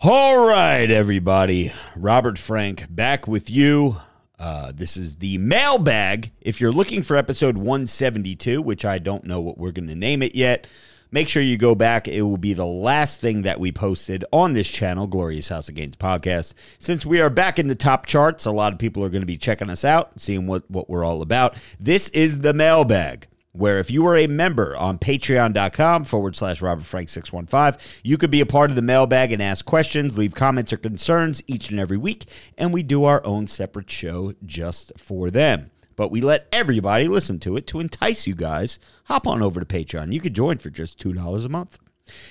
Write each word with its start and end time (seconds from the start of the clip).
All 0.00 0.46
right, 0.46 0.88
everybody. 0.88 1.72
Robert 1.96 2.38
Frank 2.38 2.86
back 2.88 3.26
with 3.26 3.50
you. 3.50 3.96
Uh, 4.38 4.70
this 4.72 4.96
is 4.96 5.16
the 5.16 5.38
mailbag. 5.38 6.30
If 6.40 6.60
you're 6.60 6.70
looking 6.70 7.02
for 7.02 7.16
episode 7.16 7.58
172, 7.58 8.62
which 8.62 8.84
I 8.84 9.00
don't 9.00 9.24
know 9.24 9.40
what 9.40 9.58
we're 9.58 9.72
going 9.72 9.88
to 9.88 9.96
name 9.96 10.22
it 10.22 10.36
yet, 10.36 10.68
make 11.10 11.28
sure 11.28 11.42
you 11.42 11.56
go 11.56 11.74
back. 11.74 12.06
It 12.06 12.22
will 12.22 12.36
be 12.36 12.52
the 12.52 12.64
last 12.64 13.20
thing 13.20 13.42
that 13.42 13.58
we 13.58 13.72
posted 13.72 14.24
on 14.32 14.52
this 14.52 14.68
channel, 14.68 15.08
Glorious 15.08 15.48
House 15.48 15.68
of 15.68 15.74
Gains 15.74 15.96
podcast. 15.96 16.54
Since 16.78 17.04
we 17.04 17.20
are 17.20 17.28
back 17.28 17.58
in 17.58 17.66
the 17.66 17.74
top 17.74 18.06
charts, 18.06 18.46
a 18.46 18.52
lot 18.52 18.72
of 18.72 18.78
people 18.78 19.02
are 19.02 19.10
going 19.10 19.22
to 19.22 19.26
be 19.26 19.36
checking 19.36 19.68
us 19.68 19.84
out, 19.84 20.12
seeing 20.20 20.46
what, 20.46 20.70
what 20.70 20.88
we're 20.88 21.04
all 21.04 21.22
about. 21.22 21.56
This 21.80 22.08
is 22.10 22.42
the 22.42 22.54
mailbag 22.54 23.26
where 23.58 23.80
if 23.80 23.90
you 23.90 24.06
are 24.06 24.16
a 24.16 24.28
member 24.28 24.76
on 24.76 24.98
patreon.com 24.98 26.04
forward 26.04 26.36
slash 26.36 26.62
Robert 26.62 26.84
Frank 26.84 27.08
615, 27.08 27.84
you 28.04 28.16
could 28.16 28.30
be 28.30 28.40
a 28.40 28.46
part 28.46 28.70
of 28.70 28.76
the 28.76 28.82
mailbag 28.82 29.32
and 29.32 29.42
ask 29.42 29.64
questions, 29.64 30.16
leave 30.16 30.32
comments 30.32 30.72
or 30.72 30.76
concerns 30.76 31.42
each 31.48 31.68
and 31.68 31.80
every 31.80 31.96
week, 31.96 32.26
and 32.56 32.72
we 32.72 32.84
do 32.84 33.02
our 33.02 33.20
own 33.26 33.48
separate 33.48 33.90
show 33.90 34.32
just 34.46 34.92
for 34.96 35.28
them. 35.28 35.72
But 35.96 36.12
we 36.12 36.20
let 36.20 36.46
everybody 36.52 37.08
listen 37.08 37.40
to 37.40 37.56
it 37.56 37.66
to 37.66 37.80
entice 37.80 38.28
you 38.28 38.36
guys. 38.36 38.78
Hop 39.06 39.26
on 39.26 39.42
over 39.42 39.58
to 39.58 39.66
Patreon. 39.66 40.12
You 40.12 40.20
could 40.20 40.34
join 40.34 40.58
for 40.58 40.70
just 40.70 41.02
$2 41.02 41.44
a 41.44 41.48
month. 41.48 41.78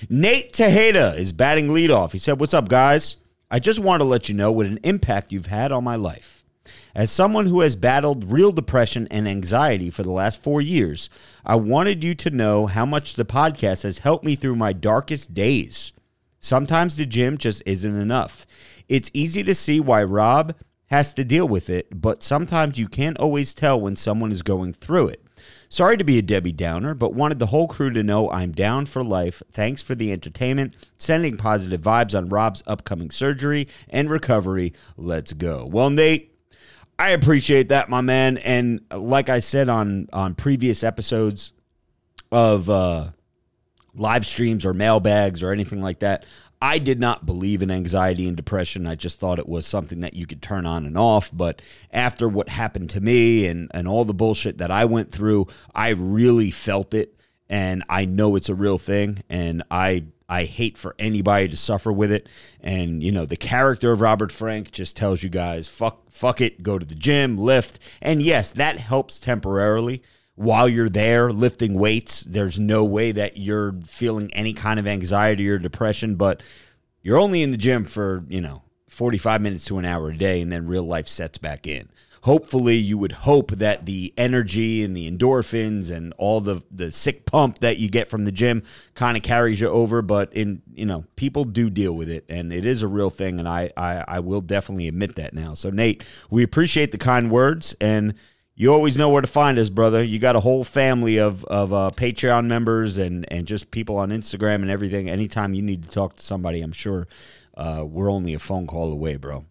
Nate 0.08 0.54
Tejeda 0.54 1.16
is 1.18 1.34
batting 1.34 1.68
leadoff. 1.68 2.12
He 2.12 2.18
said, 2.18 2.40
What's 2.40 2.54
up, 2.54 2.70
guys? 2.70 3.18
I 3.50 3.58
just 3.58 3.80
want 3.80 4.00
to 4.00 4.04
let 4.04 4.30
you 4.30 4.34
know 4.34 4.50
what 4.50 4.64
an 4.64 4.78
impact 4.82 5.30
you've 5.30 5.46
had 5.46 5.72
on 5.72 5.84
my 5.84 5.96
life. 5.96 6.37
As 6.98 7.12
someone 7.12 7.46
who 7.46 7.60
has 7.60 7.76
battled 7.76 8.24
real 8.24 8.50
depression 8.50 9.06
and 9.08 9.28
anxiety 9.28 9.88
for 9.88 10.02
the 10.02 10.10
last 10.10 10.42
four 10.42 10.60
years, 10.60 11.08
I 11.46 11.54
wanted 11.54 12.02
you 12.02 12.16
to 12.16 12.30
know 12.30 12.66
how 12.66 12.84
much 12.84 13.14
the 13.14 13.24
podcast 13.24 13.84
has 13.84 13.98
helped 13.98 14.24
me 14.24 14.34
through 14.34 14.56
my 14.56 14.72
darkest 14.72 15.32
days. 15.32 15.92
Sometimes 16.40 16.96
the 16.96 17.06
gym 17.06 17.38
just 17.38 17.62
isn't 17.64 18.00
enough. 18.00 18.48
It's 18.88 19.12
easy 19.14 19.44
to 19.44 19.54
see 19.54 19.78
why 19.78 20.02
Rob 20.02 20.56
has 20.86 21.14
to 21.14 21.22
deal 21.22 21.46
with 21.46 21.70
it, 21.70 21.86
but 22.00 22.24
sometimes 22.24 22.80
you 22.80 22.88
can't 22.88 23.18
always 23.18 23.54
tell 23.54 23.80
when 23.80 23.94
someone 23.94 24.32
is 24.32 24.42
going 24.42 24.72
through 24.72 25.06
it. 25.06 25.24
Sorry 25.68 25.96
to 25.98 26.02
be 26.02 26.18
a 26.18 26.22
Debbie 26.22 26.50
Downer, 26.50 26.94
but 26.94 27.14
wanted 27.14 27.38
the 27.38 27.46
whole 27.46 27.68
crew 27.68 27.92
to 27.92 28.02
know 28.02 28.28
I'm 28.28 28.50
down 28.50 28.86
for 28.86 29.04
life. 29.04 29.40
Thanks 29.52 29.84
for 29.84 29.94
the 29.94 30.10
entertainment, 30.10 30.74
sending 30.96 31.36
positive 31.36 31.80
vibes 31.80 32.18
on 32.18 32.28
Rob's 32.28 32.64
upcoming 32.66 33.12
surgery 33.12 33.68
and 33.88 34.10
recovery. 34.10 34.72
Let's 34.96 35.32
go. 35.32 35.64
Well, 35.64 35.90
Nate, 35.90 36.34
I 36.98 37.10
appreciate 37.10 37.68
that, 37.68 37.88
my 37.88 38.00
man. 38.00 38.38
And 38.38 38.80
like 38.90 39.28
I 39.28 39.40
said 39.40 39.68
on 39.68 40.08
on 40.12 40.34
previous 40.34 40.82
episodes 40.82 41.52
of 42.32 42.68
uh, 42.68 43.10
live 43.94 44.26
streams 44.26 44.66
or 44.66 44.74
mailbags 44.74 45.42
or 45.42 45.52
anything 45.52 45.80
like 45.80 46.00
that, 46.00 46.26
I 46.60 46.78
did 46.78 46.98
not 46.98 47.24
believe 47.24 47.62
in 47.62 47.70
anxiety 47.70 48.26
and 48.26 48.36
depression. 48.36 48.86
I 48.86 48.96
just 48.96 49.20
thought 49.20 49.38
it 49.38 49.48
was 49.48 49.66
something 49.66 50.00
that 50.00 50.14
you 50.14 50.26
could 50.26 50.42
turn 50.42 50.66
on 50.66 50.84
and 50.86 50.98
off. 50.98 51.30
But 51.32 51.62
after 51.92 52.28
what 52.28 52.48
happened 52.48 52.90
to 52.90 53.00
me 53.00 53.46
and, 53.46 53.70
and 53.72 53.86
all 53.86 54.04
the 54.04 54.14
bullshit 54.14 54.58
that 54.58 54.70
I 54.70 54.84
went 54.84 55.12
through, 55.12 55.46
I 55.74 55.90
really 55.90 56.50
felt 56.50 56.94
it. 56.94 57.14
And 57.48 57.84
I 57.88 58.04
know 58.04 58.34
it's 58.34 58.48
a 58.48 58.54
real 58.54 58.78
thing. 58.78 59.22
And 59.30 59.62
I 59.70 60.04
I 60.28 60.44
hate 60.44 60.76
for 60.76 60.94
anybody 60.98 61.48
to 61.48 61.56
suffer 61.56 61.92
with 61.92 62.12
it. 62.12 62.28
And 62.60 63.02
you 63.02 63.10
know, 63.10 63.24
the 63.24 63.36
character 63.36 63.92
of 63.92 64.00
Robert 64.00 64.30
Frank 64.30 64.70
just 64.70 64.96
tells 64.96 65.22
you 65.22 65.30
guys, 65.30 65.68
fuck, 65.68 66.10
fuck 66.10 66.40
it, 66.40 66.62
go 66.62 66.78
to 66.78 66.84
the 66.84 66.94
gym, 66.94 67.38
lift, 67.38 67.78
and 68.02 68.22
yes, 68.22 68.52
that 68.52 68.76
helps 68.76 69.18
temporarily. 69.18 70.02
While 70.34 70.68
you're 70.68 70.88
there 70.88 71.32
lifting 71.32 71.74
weights, 71.74 72.20
there's 72.20 72.60
no 72.60 72.84
way 72.84 73.10
that 73.10 73.38
you're 73.38 73.72
feeling 73.84 74.32
any 74.32 74.52
kind 74.52 74.78
of 74.78 74.86
anxiety 74.86 75.48
or 75.48 75.58
depression, 75.58 76.14
but 76.14 76.42
you're 77.02 77.18
only 77.18 77.42
in 77.42 77.50
the 77.50 77.56
gym 77.56 77.84
for, 77.84 78.24
you 78.28 78.40
know, 78.40 78.62
45 78.88 79.40
minutes 79.40 79.64
to 79.64 79.78
an 79.78 79.84
hour 79.84 80.10
a 80.10 80.16
day, 80.16 80.40
and 80.40 80.52
then 80.52 80.66
real 80.66 80.84
life 80.84 81.08
sets 81.08 81.38
back 81.38 81.66
in 81.66 81.88
hopefully 82.28 82.76
you 82.76 82.98
would 82.98 83.12
hope 83.12 83.52
that 83.52 83.86
the 83.86 84.12
energy 84.18 84.84
and 84.84 84.94
the 84.94 85.10
endorphins 85.10 85.90
and 85.90 86.12
all 86.18 86.42
the 86.42 86.62
the 86.70 86.92
sick 86.92 87.24
pump 87.24 87.60
that 87.60 87.78
you 87.78 87.88
get 87.88 88.06
from 88.06 88.26
the 88.26 88.30
gym 88.30 88.62
kind 88.92 89.16
of 89.16 89.22
carries 89.22 89.62
you 89.62 89.66
over 89.66 90.02
but 90.02 90.30
in 90.34 90.60
you 90.74 90.84
know 90.84 91.06
people 91.16 91.42
do 91.46 91.70
deal 91.70 91.94
with 91.94 92.10
it 92.10 92.26
and 92.28 92.52
it 92.52 92.66
is 92.66 92.82
a 92.82 92.86
real 92.86 93.08
thing 93.08 93.38
and 93.38 93.48
I, 93.48 93.72
I 93.78 94.04
i 94.06 94.20
will 94.20 94.42
definitely 94.42 94.88
admit 94.88 95.16
that 95.16 95.32
now 95.32 95.54
so 95.54 95.70
nate 95.70 96.04
we 96.28 96.42
appreciate 96.42 96.92
the 96.92 96.98
kind 96.98 97.30
words 97.30 97.74
and 97.80 98.12
you 98.54 98.74
always 98.74 98.98
know 98.98 99.08
where 99.08 99.22
to 99.22 99.28
find 99.28 99.56
us, 99.56 99.70
brother. 99.70 100.02
You 100.02 100.18
got 100.18 100.34
a 100.34 100.40
whole 100.40 100.64
family 100.64 101.16
of 101.16 101.44
of 101.44 101.72
uh, 101.72 101.92
Patreon 101.94 102.46
members 102.46 102.98
and 102.98 103.24
and 103.32 103.46
just 103.46 103.70
people 103.70 103.96
on 103.98 104.10
Instagram 104.10 104.56
and 104.56 104.68
everything. 104.68 105.08
Anytime 105.08 105.54
you 105.54 105.62
need 105.62 105.84
to 105.84 105.88
talk 105.88 106.14
to 106.14 106.22
somebody, 106.22 106.60
I'm 106.60 106.72
sure 106.72 107.06
uh, 107.56 107.84
we're 107.86 108.10
only 108.10 108.34
a 108.34 108.40
phone 108.40 108.66
call 108.66 108.90
away, 108.90 109.14
bro. 109.14 109.44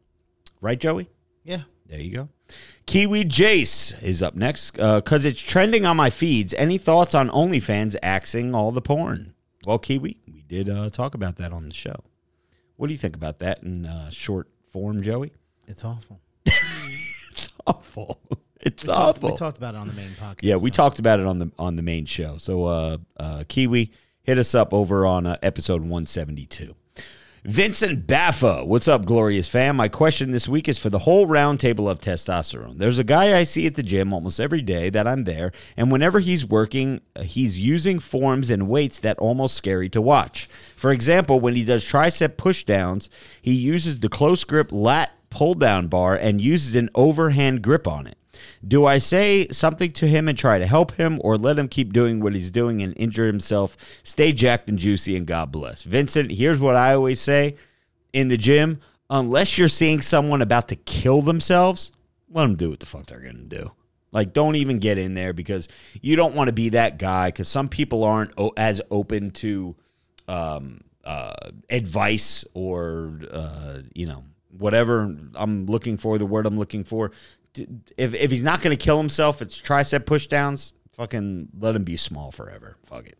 Right, 0.60 0.78
Joey? 0.78 1.10
Yeah. 1.46 1.62
There 1.86 2.02
you 2.02 2.12
go. 2.18 2.30
Kiwi 2.86 3.26
Jace 3.26 4.02
is 4.02 4.24
up 4.24 4.36
next 4.36 4.72
because 4.72 5.26
uh, 5.26 5.30
it's 5.30 5.42
trending 5.42 5.86
on 5.86 5.98
my 5.98 6.10
feeds. 6.10 6.54
Any 6.54 6.78
thoughts 6.78 7.14
on 7.14 7.30
OnlyFans 7.30 7.96
axing 8.02 8.56
all 8.56 8.72
the 8.72 8.82
porn? 8.82 9.34
Well, 9.66 9.78
Kiwi, 9.78 10.18
we 10.32 10.42
did 10.42 10.70
uh, 10.70 10.90
talk 10.90 11.14
about 11.14 11.36
that 11.38 11.52
on 11.52 11.68
the 11.68 11.74
show. 11.74 12.04
What 12.78 12.88
do 12.88 12.94
you 12.94 13.00
think 13.00 13.16
about 13.16 13.40
that 13.40 13.64
in 13.64 13.86
uh, 13.86 14.10
short 14.10 14.48
form, 14.72 15.02
Joey? 15.02 15.34
It's 15.68 15.84
awful. 15.84 16.22
it's 16.46 17.50
awful. 17.66 18.22
It's 18.62 18.88
we 18.88 18.94
awful. 18.94 19.14
Talked, 19.14 19.24
we 19.24 19.38
talked 19.38 19.58
about 19.58 19.76
it 19.76 19.80
on 19.80 19.88
the 19.88 19.94
main 19.94 20.12
podcast. 20.12 20.40
Yeah, 20.42 20.56
we 20.56 20.72
so. 20.72 20.76
talked 20.76 21.00
about 21.00 21.20
it 21.20 21.26
on 21.26 21.40
the 21.40 21.52
on 21.60 21.76
the 21.76 21.82
main 21.82 22.06
show. 22.06 22.38
So, 22.38 22.66
uh, 22.66 22.98
uh, 23.18 23.44
Kiwi, 23.48 23.92
hit 24.24 24.38
us 24.38 24.56
up 24.56 24.74
over 24.74 25.06
on 25.06 25.26
uh, 25.26 25.38
episode 25.44 25.82
one 25.84 26.06
seventy 26.06 26.46
two. 26.46 26.76
Vincent 27.44 28.08
Baffa, 28.08 28.66
what's 28.66 28.88
up, 28.88 29.06
glorious 29.06 29.48
fam? 29.48 29.76
My 29.76 29.88
question 29.88 30.32
this 30.32 30.50
week 30.50 30.68
is 30.68 30.80
for 30.80 30.90
the 30.90 31.00
whole 31.00 31.28
roundtable 31.28 31.90
of 31.90 32.02
testosterone. 32.02 32.80
There's 32.80 32.98
a 32.98 33.04
guy 33.04 33.38
I 33.38 33.44
see 33.44 33.68
at 33.68 33.76
the 33.76 33.84
gym 33.84 34.12
almost 34.12 34.40
every 34.40 34.64
day 34.64 34.90
that 34.90 35.08
I'm 35.08 35.24
there, 35.24 35.52
and 35.78 35.92
whenever 35.92 36.20
he's 36.20 36.44
working, 36.44 37.00
uh, 37.16 37.22
he's 37.22 37.60
using 37.60 38.00
forms 38.00 38.50
and 38.50 38.68
weights 38.68 39.00
that 39.02 39.20
almost 39.20 39.56
scary 39.56 39.88
to 39.90 40.02
watch. 40.02 40.50
For 40.76 40.92
example, 40.92 41.40
when 41.40 41.56
he 41.56 41.64
does 41.64 41.86
tricep 41.86 42.38
pushdowns, 42.38 43.08
he 43.40 43.54
uses 43.54 44.00
the 44.00 44.10
close 44.10 44.44
grip 44.44 44.72
lat 44.72 45.12
pull 45.30 45.54
down 45.54 45.88
bar 45.88 46.16
and 46.16 46.42
uses 46.42 46.74
an 46.74 46.90
overhand 46.96 47.62
grip 47.62 47.88
on 47.88 48.08
it. 48.08 48.17
Do 48.68 48.86
I 48.86 48.98
say 48.98 49.48
something 49.50 49.92
to 49.94 50.08
him 50.08 50.28
and 50.28 50.38
try 50.38 50.60
to 50.60 50.68
help 50.68 50.94
him, 50.94 51.20
or 51.24 51.38
let 51.38 51.58
him 51.58 51.68
keep 51.68 51.94
doing 51.94 52.20
what 52.20 52.34
he's 52.34 52.52
doing 52.52 52.82
and 52.82 52.94
injure 52.98 53.28
himself? 53.28 53.78
Stay 54.04 54.32
jacked 54.32 54.70
and 54.70 54.78
juicy, 54.80 55.16
and 55.16 55.26
God 55.26 55.52
bless. 55.52 55.84
Vincent, 55.84 56.32
here's 56.32 56.60
what 56.60 56.76
I 56.76 56.94
always 56.94 57.20
say 57.22 57.56
in 58.14 58.28
the 58.28 58.38
gym 58.38 58.82
unless 59.10 59.58
you're 59.58 59.68
seeing 59.68 60.02
someone 60.02 60.42
about 60.42 60.68
to 60.70 60.76
kill 60.76 61.22
themselves, 61.22 61.92
let 62.30 62.44
them 62.44 62.56
do 62.56 62.70
what 62.70 62.80
the 62.80 62.86
fuck 62.86 63.06
they're 63.06 63.20
going 63.20 63.50
to 63.50 63.58
do. 63.58 63.72
Like, 64.12 64.34
don't 64.34 64.56
even 64.56 64.80
get 64.80 64.98
in 64.98 65.14
there 65.14 65.34
because 65.34 65.68
you 66.02 66.16
don't 66.16 66.36
want 66.36 66.48
to 66.48 66.54
be 66.54 66.70
that 66.70 66.98
guy 66.98 67.30
because 67.30 67.48
some 67.48 67.70
people 67.70 68.04
aren't 68.04 68.34
as 68.56 68.82
open 68.90 69.32
to 69.32 69.76
um, 70.28 70.82
uh, 71.04 71.34
advice 71.70 72.46
or, 72.54 73.20
uh, 73.32 73.80
you 73.94 74.06
know, 74.06 74.24
whatever 74.58 75.14
I'm 75.36 75.66
looking 75.66 75.98
for, 75.98 76.18
the 76.18 76.26
word 76.26 76.46
I'm 76.46 76.58
looking 76.58 76.84
for 76.84 77.12
if 77.60 78.14
if 78.14 78.32
he's 78.32 78.44
not 78.44 78.62
going 78.62 78.76
to 78.76 78.84
kill 78.84 78.98
himself, 78.98 79.42
it's 79.42 79.60
tricep 79.60 80.02
pushdowns. 80.02 80.74
Fucking 80.94 81.50
let 81.60 81.76
him 81.76 81.84
be 81.84 81.98
small 81.98 82.32
forever. 82.32 82.78
Fuck 82.86 83.08
it. 83.08 83.18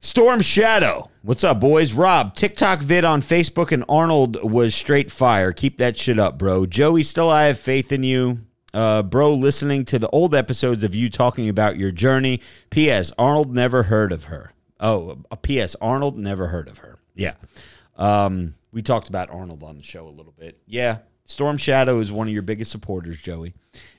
Storm 0.00 0.42
Shadow. 0.42 1.10
What's 1.22 1.44
up, 1.44 1.60
boys? 1.60 1.94
Rob, 1.94 2.34
TikTok 2.34 2.82
vid 2.82 3.06
on 3.06 3.22
Facebook 3.22 3.72
and 3.72 3.84
Arnold 3.88 4.36
was 4.42 4.74
straight 4.74 5.10
fire. 5.10 5.50
Keep 5.52 5.78
that 5.78 5.96
shit 5.98 6.18
up, 6.18 6.36
bro. 6.36 6.66
Joey, 6.66 7.02
still 7.02 7.30
I 7.30 7.44
have 7.44 7.58
faith 7.58 7.90
in 7.90 8.02
you. 8.02 8.40
Uh, 8.74 9.02
bro, 9.02 9.32
listening 9.32 9.84
to 9.86 9.98
the 9.98 10.08
old 10.08 10.34
episodes 10.34 10.84
of 10.84 10.94
you 10.94 11.08
talking 11.08 11.48
about 11.48 11.78
your 11.78 11.90
journey. 11.90 12.40
P.S. 12.70 13.12
Arnold 13.16 13.54
never 13.54 13.84
heard 13.84 14.12
of 14.12 14.24
her. 14.24 14.52
Oh, 14.78 15.22
a 15.30 15.36
P.S. 15.36 15.74
Arnold 15.80 16.18
never 16.18 16.48
heard 16.48 16.68
of 16.68 16.78
her. 16.78 16.98
Yeah. 17.14 17.34
Um, 17.96 18.56
we 18.72 18.82
talked 18.82 19.08
about 19.08 19.30
Arnold 19.30 19.62
on 19.62 19.76
the 19.76 19.84
show 19.84 20.06
a 20.06 20.10
little 20.10 20.34
bit. 20.36 20.58
Yeah, 20.66 20.98
Storm 21.24 21.56
Shadow 21.56 22.00
is 22.00 22.12
one 22.12 22.26
of 22.26 22.32
your 22.32 22.42
biggest 22.42 22.70
supporters, 22.70 23.20
Joey. 23.20 23.54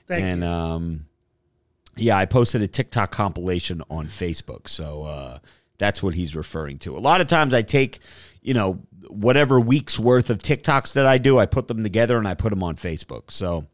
Thank 0.06 0.24
and 0.24 0.42
you. 0.42 0.46
um, 0.46 1.06
yeah, 1.96 2.16
I 2.16 2.26
posted 2.26 2.62
a 2.62 2.68
TikTok 2.68 3.10
compilation 3.10 3.82
on 3.90 4.06
Facebook, 4.06 4.68
so 4.68 5.04
uh, 5.04 5.38
that's 5.78 6.02
what 6.02 6.14
he's 6.14 6.36
referring 6.36 6.78
to. 6.80 6.96
A 6.96 7.00
lot 7.00 7.20
of 7.20 7.28
times, 7.28 7.54
I 7.54 7.62
take 7.62 7.98
you 8.42 8.54
know 8.54 8.80
whatever 9.08 9.58
week's 9.58 9.98
worth 9.98 10.30
of 10.30 10.38
TikToks 10.38 10.92
that 10.94 11.06
I 11.06 11.18
do, 11.18 11.38
I 11.38 11.46
put 11.46 11.68
them 11.68 11.82
together 11.82 12.18
and 12.18 12.26
I 12.28 12.34
put 12.34 12.50
them 12.50 12.62
on 12.62 12.76
Facebook. 12.76 13.30
So 13.30 13.66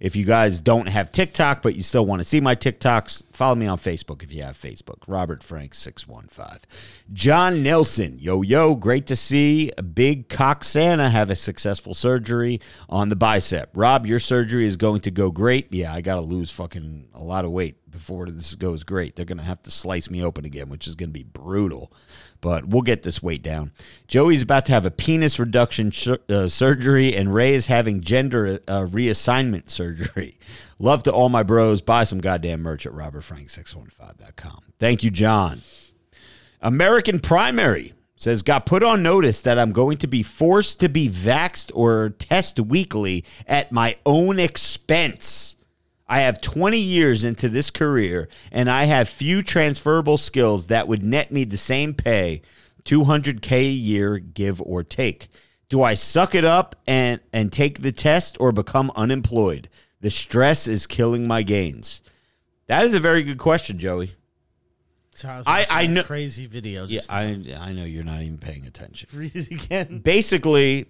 if 0.00 0.16
you 0.16 0.24
guys 0.24 0.60
don't 0.60 0.86
have 0.86 1.12
TikTok, 1.12 1.62
but 1.62 1.74
you 1.74 1.82
still 1.82 2.04
want 2.04 2.20
to 2.20 2.24
see 2.24 2.40
my 2.40 2.54
TikToks, 2.54 3.24
follow 3.32 3.54
me 3.54 3.66
on 3.66 3.78
Facebook 3.78 4.22
if 4.22 4.32
you 4.32 4.42
have 4.42 4.58
Facebook. 4.58 5.02
Robert 5.06 5.42
Frank 5.42 5.74
615. 5.74 6.60
John 7.12 7.62
Nelson, 7.62 8.18
yo, 8.18 8.42
yo, 8.42 8.74
great 8.74 9.06
to 9.06 9.16
see 9.16 9.72
Big 9.94 10.28
Cock 10.28 10.64
Santa 10.64 11.08
have 11.08 11.30
a 11.30 11.36
successful 11.36 11.94
surgery 11.94 12.60
on 12.88 13.08
the 13.08 13.16
bicep. 13.16 13.70
Rob, 13.74 14.06
your 14.06 14.20
surgery 14.20 14.66
is 14.66 14.76
going 14.76 15.00
to 15.00 15.10
go 15.10 15.30
great. 15.30 15.72
Yeah, 15.72 15.92
I 15.92 16.00
got 16.00 16.16
to 16.16 16.20
lose 16.22 16.50
fucking 16.50 17.08
a 17.14 17.22
lot 17.22 17.44
of 17.44 17.50
weight 17.50 17.76
before 17.96 18.26
this 18.26 18.54
goes 18.54 18.84
great. 18.84 19.16
They're 19.16 19.24
going 19.24 19.38
to 19.38 19.44
have 19.44 19.62
to 19.62 19.70
slice 19.70 20.10
me 20.10 20.22
open 20.22 20.44
again, 20.44 20.68
which 20.68 20.86
is 20.86 20.94
going 20.94 21.08
to 21.08 21.14
be 21.14 21.22
brutal. 21.24 21.90
but 22.40 22.66
we'll 22.68 22.82
get 22.82 23.02
this 23.02 23.22
weight 23.22 23.42
down. 23.42 23.72
Joey's 24.06 24.42
about 24.42 24.66
to 24.66 24.72
have 24.72 24.84
a 24.84 24.90
penis 24.90 25.38
reduction 25.38 25.90
sur- 25.90 26.18
uh, 26.28 26.48
surgery, 26.48 27.14
and 27.16 27.32
Ray 27.34 27.54
is 27.54 27.66
having 27.66 28.02
gender 28.02 28.60
uh, 28.68 28.82
reassignment 28.82 29.70
surgery. 29.70 30.38
Love 30.78 31.02
to 31.04 31.10
all 31.10 31.30
my 31.30 31.42
bros. 31.42 31.80
Buy 31.80 32.04
some 32.04 32.20
goddamn 32.20 32.60
merch 32.60 32.84
at 32.86 32.92
robertfrank615.com. 32.92 34.60
Thank 34.78 35.02
you, 35.02 35.10
John. 35.10 35.62
American 36.60 37.20
Primary 37.20 37.94
says, 38.16 38.42
got 38.42 38.66
put 38.66 38.82
on 38.82 39.02
notice 39.02 39.40
that 39.42 39.58
I'm 39.58 39.72
going 39.72 39.98
to 39.98 40.06
be 40.06 40.22
forced 40.22 40.80
to 40.80 40.88
be 40.88 41.08
vaxxed 41.08 41.70
or 41.74 42.10
test 42.10 42.60
weekly 42.60 43.24
at 43.46 43.72
my 43.72 43.96
own 44.06 44.38
expense. 44.38 45.55
I 46.08 46.20
have 46.20 46.40
20 46.40 46.78
years 46.78 47.24
into 47.24 47.48
this 47.48 47.70
career 47.70 48.28
and 48.52 48.70
I 48.70 48.84
have 48.84 49.08
few 49.08 49.42
transferable 49.42 50.18
skills 50.18 50.66
that 50.68 50.86
would 50.86 51.02
net 51.02 51.32
me 51.32 51.44
the 51.44 51.56
same 51.56 51.94
pay, 51.94 52.42
200k 52.84 53.52
a 53.52 53.62
year 53.64 54.18
give 54.18 54.60
or 54.62 54.84
take. 54.84 55.28
Do 55.68 55.82
I 55.82 55.94
suck 55.94 56.34
it 56.36 56.44
up 56.44 56.76
and 56.86 57.20
and 57.32 57.52
take 57.52 57.82
the 57.82 57.90
test 57.90 58.36
or 58.38 58.52
become 58.52 58.92
unemployed? 58.94 59.68
The 60.00 60.10
stress 60.10 60.68
is 60.68 60.86
killing 60.86 61.26
my 61.26 61.42
gains. 61.42 62.02
That 62.68 62.84
is 62.84 62.94
a 62.94 63.00
very 63.00 63.24
good 63.24 63.38
question, 63.38 63.78
Joey. 63.78 64.14
So 65.16 65.28
I, 65.28 65.36
was 65.38 65.46
I- 65.48 65.66
I 65.70 65.86
know- 65.88 66.04
crazy 66.04 66.46
video. 66.46 66.86
Yeah, 66.86 67.00
I 67.08 67.42
I 67.58 67.72
know 67.72 67.84
you're 67.84 68.04
not 68.04 68.22
even 68.22 68.38
paying 68.38 68.64
attention. 68.66 69.08
read 69.18 69.34
it 69.34 69.50
again. 69.50 69.98
basically 70.04 70.86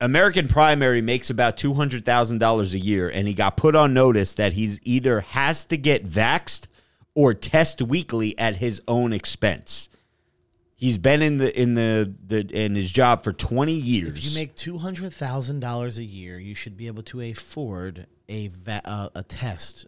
American 0.00 0.48
Primary 0.48 1.00
makes 1.00 1.30
about 1.30 1.56
two 1.56 1.74
hundred 1.74 2.04
thousand 2.04 2.38
dollars 2.38 2.74
a 2.74 2.78
year, 2.78 3.08
and 3.08 3.26
he 3.28 3.34
got 3.34 3.56
put 3.56 3.74
on 3.74 3.94
notice 3.94 4.34
that 4.34 4.54
he's 4.54 4.80
either 4.82 5.20
has 5.20 5.64
to 5.64 5.76
get 5.76 6.06
vaxxed 6.06 6.66
or 7.14 7.32
test 7.32 7.80
weekly 7.80 8.36
at 8.38 8.56
his 8.56 8.82
own 8.88 9.12
expense. 9.12 9.88
He's 10.76 10.98
been 10.98 11.22
in 11.22 11.38
the 11.38 11.58
in 11.58 11.74
the, 11.74 12.12
the 12.26 12.40
in 12.40 12.74
his 12.74 12.90
job 12.90 13.22
for 13.22 13.32
twenty 13.32 13.72
years. 13.74 14.18
If 14.18 14.24
you 14.24 14.34
make 14.38 14.54
two 14.56 14.78
hundred 14.78 15.14
thousand 15.14 15.60
dollars 15.60 15.98
a 15.98 16.04
year, 16.04 16.38
you 16.38 16.54
should 16.54 16.76
be 16.76 16.88
able 16.88 17.04
to 17.04 17.20
afford 17.20 18.06
a 18.28 18.48
va- 18.48 18.82
uh, 18.84 19.08
a 19.14 19.22
test 19.22 19.86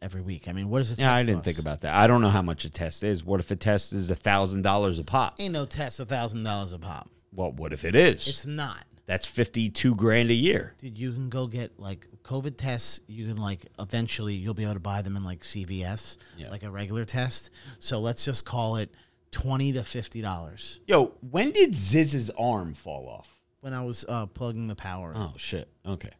every 0.00 0.22
week. 0.22 0.48
I 0.48 0.52
mean, 0.52 0.70
what 0.70 0.78
does 0.78 0.92
it? 0.92 1.00
yeah, 1.00 1.12
I 1.12 1.24
didn't 1.24 1.44
think 1.44 1.58
about 1.58 1.80
that. 1.82 1.94
I 1.94 2.06
don't 2.06 2.22
know 2.22 2.28
how 2.30 2.40
much 2.42 2.64
a 2.64 2.70
test 2.70 3.02
is. 3.02 3.24
What 3.24 3.40
if 3.40 3.50
a 3.50 3.56
test 3.56 3.92
is 3.92 4.08
a 4.10 4.14
thousand 4.14 4.62
dollars 4.62 4.98
a 5.00 5.04
pop? 5.04 5.34
Ain't 5.40 5.52
no 5.52 5.66
test 5.66 5.98
a 6.00 6.06
thousand 6.06 6.44
dollars 6.44 6.72
a 6.72 6.78
pop. 6.78 7.10
Well, 7.32 7.52
what 7.52 7.72
if 7.72 7.84
it 7.84 7.94
is? 7.94 8.26
It's 8.26 8.46
not. 8.46 8.84
That's 9.10 9.26
fifty 9.26 9.70
two 9.70 9.96
grand 9.96 10.30
a 10.30 10.34
year. 10.34 10.72
Dude, 10.78 10.96
you 10.96 11.12
can 11.12 11.30
go 11.30 11.48
get 11.48 11.80
like 11.80 12.06
COVID 12.22 12.56
tests. 12.56 13.00
You 13.08 13.26
can 13.26 13.38
like 13.38 13.66
eventually 13.76 14.34
you'll 14.34 14.54
be 14.54 14.62
able 14.62 14.74
to 14.74 14.78
buy 14.78 15.02
them 15.02 15.16
in 15.16 15.24
like 15.24 15.40
CVS, 15.40 16.16
Yeah. 16.36 16.48
like 16.48 16.62
a 16.62 16.70
regular 16.70 17.04
test. 17.04 17.50
So 17.80 17.98
let's 17.98 18.24
just 18.24 18.44
call 18.44 18.76
it 18.76 18.94
twenty 19.32 19.72
to 19.72 19.82
fifty 19.82 20.20
dollars. 20.20 20.78
Yo, 20.86 21.14
when 21.28 21.50
did 21.50 21.74
Ziz's 21.74 22.30
arm 22.38 22.72
fall 22.72 23.08
off? 23.08 23.36
When 23.62 23.74
I 23.74 23.82
was 23.82 24.04
uh, 24.08 24.26
plugging 24.26 24.68
the 24.68 24.76
power, 24.76 25.12
Oh 25.16 25.32
shit. 25.36 25.68
Okay. 25.84 26.10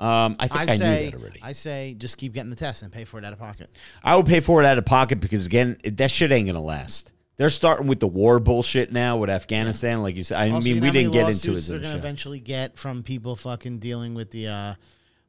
Um, 0.00 0.34
I 0.40 0.48
think 0.48 0.70
I 0.70 0.72
I, 0.72 0.76
say 0.76 1.04
knew 1.04 1.10
that 1.12 1.20
already. 1.20 1.40
I 1.40 1.52
say 1.52 1.94
just 1.96 2.18
keep 2.18 2.32
getting 2.32 2.50
the 2.50 2.56
test 2.56 2.82
and 2.82 2.92
pay 2.92 3.04
for 3.04 3.18
it 3.18 3.24
out 3.24 3.32
of 3.32 3.38
pocket. 3.38 3.70
I 4.02 4.16
would 4.16 4.26
pay 4.26 4.40
for 4.40 4.60
it 4.60 4.66
out 4.66 4.76
of 4.76 4.84
pocket 4.84 5.20
because 5.20 5.46
again, 5.46 5.76
it, 5.84 5.96
that 5.98 6.10
shit 6.10 6.32
ain't 6.32 6.48
gonna 6.48 6.60
last. 6.60 7.12
They're 7.38 7.50
starting 7.50 7.86
with 7.86 8.00
the 8.00 8.08
war 8.08 8.38
bullshit 8.40 8.92
now 8.92 9.16
with 9.16 9.30
Afghanistan, 9.30 10.02
like 10.02 10.16
you 10.16 10.24
said. 10.24 10.38
I 10.38 10.50
Also, 10.50 10.64
mean, 10.66 10.74
you 10.74 10.80
know 10.80 10.84
we 10.84 10.86
how 10.88 10.92
didn't 10.92 11.12
get 11.12 11.28
into 11.28 11.50
it. 11.50 11.54
lawsuits 11.54 11.68
in 11.68 11.72
They're 11.72 11.78
the 11.78 11.82
gonna 11.84 11.94
show. 11.94 11.98
eventually 11.98 12.40
get 12.40 12.76
from 12.76 13.02
people 13.02 13.36
fucking 13.36 13.78
dealing 13.78 14.14
with 14.14 14.30
the 14.32 14.48
uh, 14.48 14.74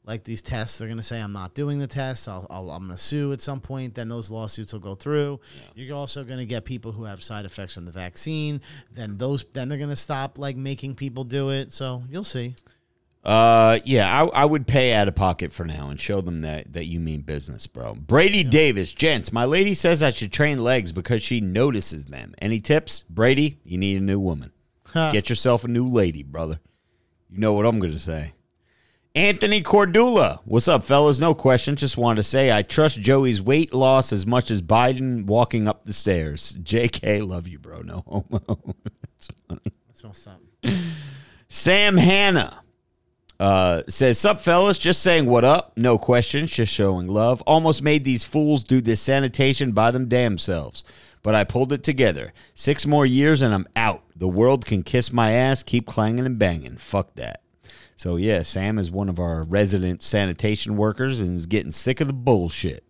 like 0.06 0.24
these 0.24 0.42
tests. 0.42 0.80
They're 0.80 0.88
gonna 0.90 1.04
say 1.04 1.22
I'm 1.22 1.34
not 1.34 1.54
doing 1.54 1.78
the 1.78 1.86
tests. 1.86 2.28
I'll, 2.28 2.48
I'll 2.50 2.72
I'm 2.72 2.84
gonna 2.88 2.98
sue 2.98 3.32
at 3.32 3.42
some 3.42 3.62
point. 3.62 3.94
Then 3.94 4.10
those 4.10 4.32
lawsuits 4.32 4.74
will 4.74 4.80
go 4.80 4.96
through. 4.96 5.40
You're 5.76 5.96
also 5.96 6.24
gonna 6.24 6.46
get 6.46 6.66
people 6.66 6.92
who 6.92 7.04
have 7.04 7.22
side 7.22 7.46
effects 7.46 7.76
from 7.76 7.86
the 7.86 7.92
vaccine. 7.92 8.60
Then 8.92 9.18
those 9.20 9.46
then 9.54 9.70
they're 9.70 9.78
gonna 9.78 9.96
stop 9.96 10.40
like 10.40 10.58
making 10.58 10.96
people 10.96 11.24
do 11.24 11.52
it. 11.52 11.72
So 11.72 12.02
you'll 12.10 12.24
see. 12.24 12.56
Uh, 13.30 13.78
yeah, 13.86 14.24
I, 14.24 14.42
I 14.42 14.46
would 14.46 14.66
pay 14.66 14.92
out 14.92 15.08
of 15.08 15.14
pocket 15.14 15.54
for 15.54 15.64
now 15.64 15.92
and 15.92 16.00
show 16.00 16.20
them 16.20 16.42
that 16.42 16.74
that 16.74 16.86
you 16.86 17.00
mean 17.00 17.22
business, 17.22 17.68
bro. 17.68 17.94
Brady 17.94 18.44
Davis, 18.44 18.92
gents, 18.92 19.32
my 19.32 19.46
lady 19.46 19.76
says 19.76 20.02
I 20.02 20.10
should 20.10 20.34
train 20.34 20.64
legs 20.64 20.92
because 20.92 21.22
she 21.22 21.40
notices 21.40 22.06
them. 22.06 22.34
Any 22.42 22.60
tips, 22.60 23.04
Brady? 23.08 23.60
You 23.64 23.78
need 23.78 24.02
a 24.02 24.04
new 24.04 24.20
woman. 24.20 24.52
Get 24.96 25.30
yourself 25.30 25.64
a 25.64 25.68
new 25.68 25.88
lady, 25.88 26.24
brother. 26.24 26.60
You 27.30 27.38
know 27.38 27.54
what 27.54 27.68
I'm 27.68 27.78
gonna 27.78 28.00
say. 28.00 28.34
Anthony 29.14 29.62
Cordula, 29.62 30.40
what's 30.46 30.68
up, 30.68 30.84
fellas? 30.84 31.20
No 31.20 31.36
question. 31.36 31.76
Just 31.76 31.98
wanted 31.98 32.16
to 32.16 32.24
say 32.24 32.52
I 32.52 32.64
trust 32.64 33.00
Joey's 33.00 33.44
weight 33.44 33.76
loss 33.76 34.12
as 34.12 34.26
much 34.26 34.50
as 34.50 34.64
Biden 34.64 35.26
walking 35.26 35.68
up 35.68 35.86
the 35.86 35.94
stairs. 35.94 36.58
J.K. 36.64 37.22
Love 37.22 37.48
you, 37.48 37.60
bro. 37.60 37.82
No 37.82 38.04
homo. 38.08 38.42
That's 39.04 39.30
funny. 39.48 39.62
That's 39.88 40.04
what's 40.04 40.26
up. 40.26 40.42
Sam 41.48 41.96
Hanna 41.96 42.64
uh, 43.40 43.84
says, 43.88 44.20
Sup, 44.20 44.40
fellas? 44.40 44.78
Just 44.78 45.02
saying 45.02 45.26
what 45.26 45.46
up. 45.46 45.72
No 45.78 45.98
questions, 45.98 46.52
just 46.52 46.74
showing 46.74 47.08
love. 47.08 47.42
Almost 47.44 47.82
made 47.82 48.04
these 48.04 48.24
fools 48.24 48.64
do 48.64 48.82
this 48.82 49.02
sanitation 49.02 49.72
by 49.72 49.92
them 49.92 50.08
damn 50.08 50.38
selves. 50.38 50.84
But 51.22 51.36
I 51.36 51.44
pulled 51.44 51.74
it 51.74 51.84
together. 51.84 52.34
Six 52.54 52.86
more 52.86 53.06
years 53.06 53.42
and 53.42 53.54
I'm 53.54 53.68
out. 53.76 54.04
The 54.16 54.28
world 54.28 54.66
can 54.66 54.84
kiss 54.84 55.12
my 55.14 55.32
ass, 55.32 55.64
keep 55.64 55.86
clanging 55.86 56.26
and 56.26 56.40
banging. 56.40 56.78
Fuck 56.78 57.16
that. 57.16 57.42
So, 57.96 58.16
yeah, 58.16 58.44
Sam 58.44 58.78
is 58.78 58.92
one 58.92 59.10
of 59.10 59.20
our 59.20 59.44
resident 59.44 60.02
sanitation 60.02 60.78
workers 60.78 61.20
and 61.20 61.36
is 61.36 61.46
getting 61.46 61.74
sick 61.74 62.00
of 62.00 62.08
the 62.08 62.14
bullshit. 62.14 62.86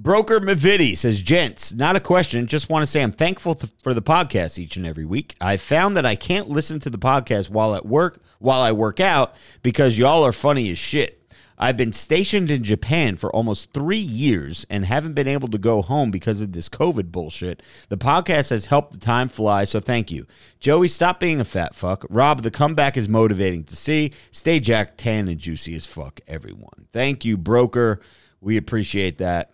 Broker 0.00 0.38
Mavidi 0.38 0.96
says, 0.96 1.20
Gents, 1.20 1.74
not 1.74 1.96
a 1.96 2.00
question. 2.00 2.46
Just 2.46 2.70
want 2.70 2.84
to 2.84 2.86
say 2.86 3.02
I'm 3.02 3.10
thankful 3.10 3.56
th- 3.56 3.72
for 3.82 3.94
the 3.94 4.00
podcast 4.00 4.56
each 4.56 4.76
and 4.76 4.86
every 4.86 5.04
week. 5.04 5.34
I 5.40 5.56
found 5.56 5.96
that 5.96 6.06
I 6.06 6.14
can't 6.14 6.48
listen 6.48 6.78
to 6.80 6.90
the 6.90 6.98
podcast 6.98 7.50
while 7.50 7.74
at 7.74 7.84
work, 7.84 8.22
while 8.38 8.60
I 8.60 8.70
work 8.70 9.00
out, 9.00 9.34
because 9.60 9.98
y'all 9.98 10.22
are 10.22 10.30
funny 10.30 10.70
as 10.70 10.78
shit. 10.78 11.28
I've 11.58 11.76
been 11.76 11.92
stationed 11.92 12.48
in 12.48 12.62
Japan 12.62 13.16
for 13.16 13.34
almost 13.34 13.72
three 13.72 13.98
years 13.98 14.64
and 14.70 14.84
haven't 14.84 15.14
been 15.14 15.26
able 15.26 15.48
to 15.48 15.58
go 15.58 15.82
home 15.82 16.12
because 16.12 16.40
of 16.40 16.52
this 16.52 16.68
COVID 16.68 17.10
bullshit. 17.10 17.60
The 17.88 17.98
podcast 17.98 18.50
has 18.50 18.66
helped 18.66 18.92
the 18.92 18.98
time 18.98 19.28
fly, 19.28 19.64
so 19.64 19.80
thank 19.80 20.12
you. 20.12 20.28
Joey, 20.60 20.86
stop 20.86 21.18
being 21.18 21.40
a 21.40 21.44
fat 21.44 21.74
fuck. 21.74 22.06
Rob, 22.08 22.42
the 22.42 22.52
comeback 22.52 22.96
is 22.96 23.08
motivating 23.08 23.64
to 23.64 23.74
see. 23.74 24.12
Stay 24.30 24.60
jack 24.60 24.96
tan 24.96 25.26
and 25.26 25.40
juicy 25.40 25.74
as 25.74 25.86
fuck, 25.86 26.20
everyone. 26.28 26.86
Thank 26.92 27.24
you, 27.24 27.36
broker. 27.36 28.00
We 28.40 28.56
appreciate 28.56 29.18
that. 29.18 29.50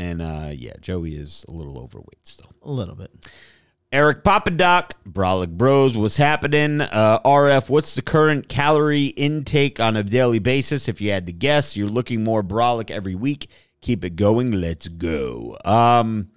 And 0.00 0.22
uh, 0.22 0.50
yeah, 0.54 0.72
Joey 0.80 1.14
is 1.14 1.44
a 1.46 1.50
little 1.50 1.78
overweight 1.78 2.26
still. 2.26 2.50
A 2.62 2.70
little 2.70 2.94
bit. 2.94 3.10
Eric 3.92 4.24
Papadoc, 4.24 4.92
Brolic 5.06 5.50
Bros, 5.58 5.94
what's 5.94 6.16
happening? 6.16 6.80
Uh, 6.80 7.20
RF, 7.22 7.68
what's 7.68 7.94
the 7.94 8.00
current 8.00 8.48
calorie 8.48 9.08
intake 9.08 9.78
on 9.78 9.96
a 9.96 10.02
daily 10.02 10.38
basis? 10.38 10.88
If 10.88 11.02
you 11.02 11.10
had 11.10 11.26
to 11.26 11.34
guess, 11.34 11.76
you're 11.76 11.90
looking 11.90 12.24
more 12.24 12.42
brolic 12.42 12.90
every 12.90 13.14
week. 13.14 13.50
Keep 13.82 14.04
it 14.06 14.16
going. 14.16 14.52
Let's 14.52 14.88
go. 14.88 15.58
Um, 15.66 16.30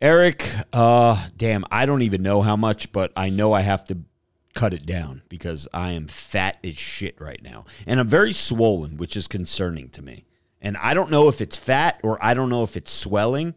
Eric, 0.00 0.50
uh, 0.72 1.28
damn, 1.36 1.66
I 1.70 1.84
don't 1.84 2.02
even 2.02 2.22
know 2.22 2.40
how 2.40 2.56
much, 2.56 2.92
but 2.92 3.12
I 3.14 3.28
know 3.28 3.52
I 3.52 3.60
have 3.60 3.84
to 3.86 3.98
cut 4.54 4.72
it 4.72 4.86
down 4.86 5.20
because 5.28 5.68
I 5.74 5.92
am 5.92 6.06
fat 6.06 6.56
as 6.64 6.78
shit 6.78 7.20
right 7.20 7.42
now. 7.42 7.66
And 7.86 8.00
I'm 8.00 8.08
very 8.08 8.32
swollen, 8.32 8.96
which 8.96 9.18
is 9.18 9.26
concerning 9.26 9.90
to 9.90 10.02
me. 10.02 10.24
And 10.60 10.76
I 10.76 10.94
don't 10.94 11.10
know 11.10 11.28
if 11.28 11.40
it's 11.40 11.56
fat 11.56 12.00
or 12.02 12.22
I 12.24 12.34
don't 12.34 12.48
know 12.48 12.62
if 12.62 12.76
it's 12.76 12.92
swelling, 12.92 13.54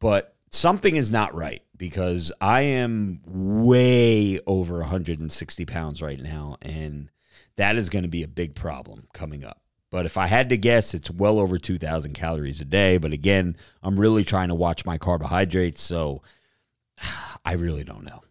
but 0.00 0.36
something 0.50 0.96
is 0.96 1.10
not 1.10 1.34
right 1.34 1.62
because 1.76 2.32
I 2.40 2.62
am 2.62 3.20
way 3.26 4.40
over 4.46 4.78
160 4.78 5.64
pounds 5.64 6.02
right 6.02 6.20
now. 6.20 6.56
And 6.62 7.10
that 7.56 7.76
is 7.76 7.88
going 7.88 8.04
to 8.04 8.08
be 8.08 8.22
a 8.22 8.28
big 8.28 8.54
problem 8.54 9.08
coming 9.12 9.44
up. 9.44 9.60
But 9.90 10.04
if 10.04 10.16
I 10.18 10.26
had 10.26 10.50
to 10.50 10.56
guess, 10.56 10.92
it's 10.92 11.10
well 11.10 11.38
over 11.38 11.58
2,000 11.58 12.12
calories 12.12 12.60
a 12.60 12.64
day. 12.64 12.98
But 12.98 13.12
again, 13.12 13.56
I'm 13.82 13.98
really 13.98 14.24
trying 14.24 14.48
to 14.48 14.54
watch 14.54 14.84
my 14.84 14.98
carbohydrates. 14.98 15.82
So 15.82 16.22
I 17.44 17.52
really 17.52 17.84
don't 17.84 18.04
know. 18.04 18.22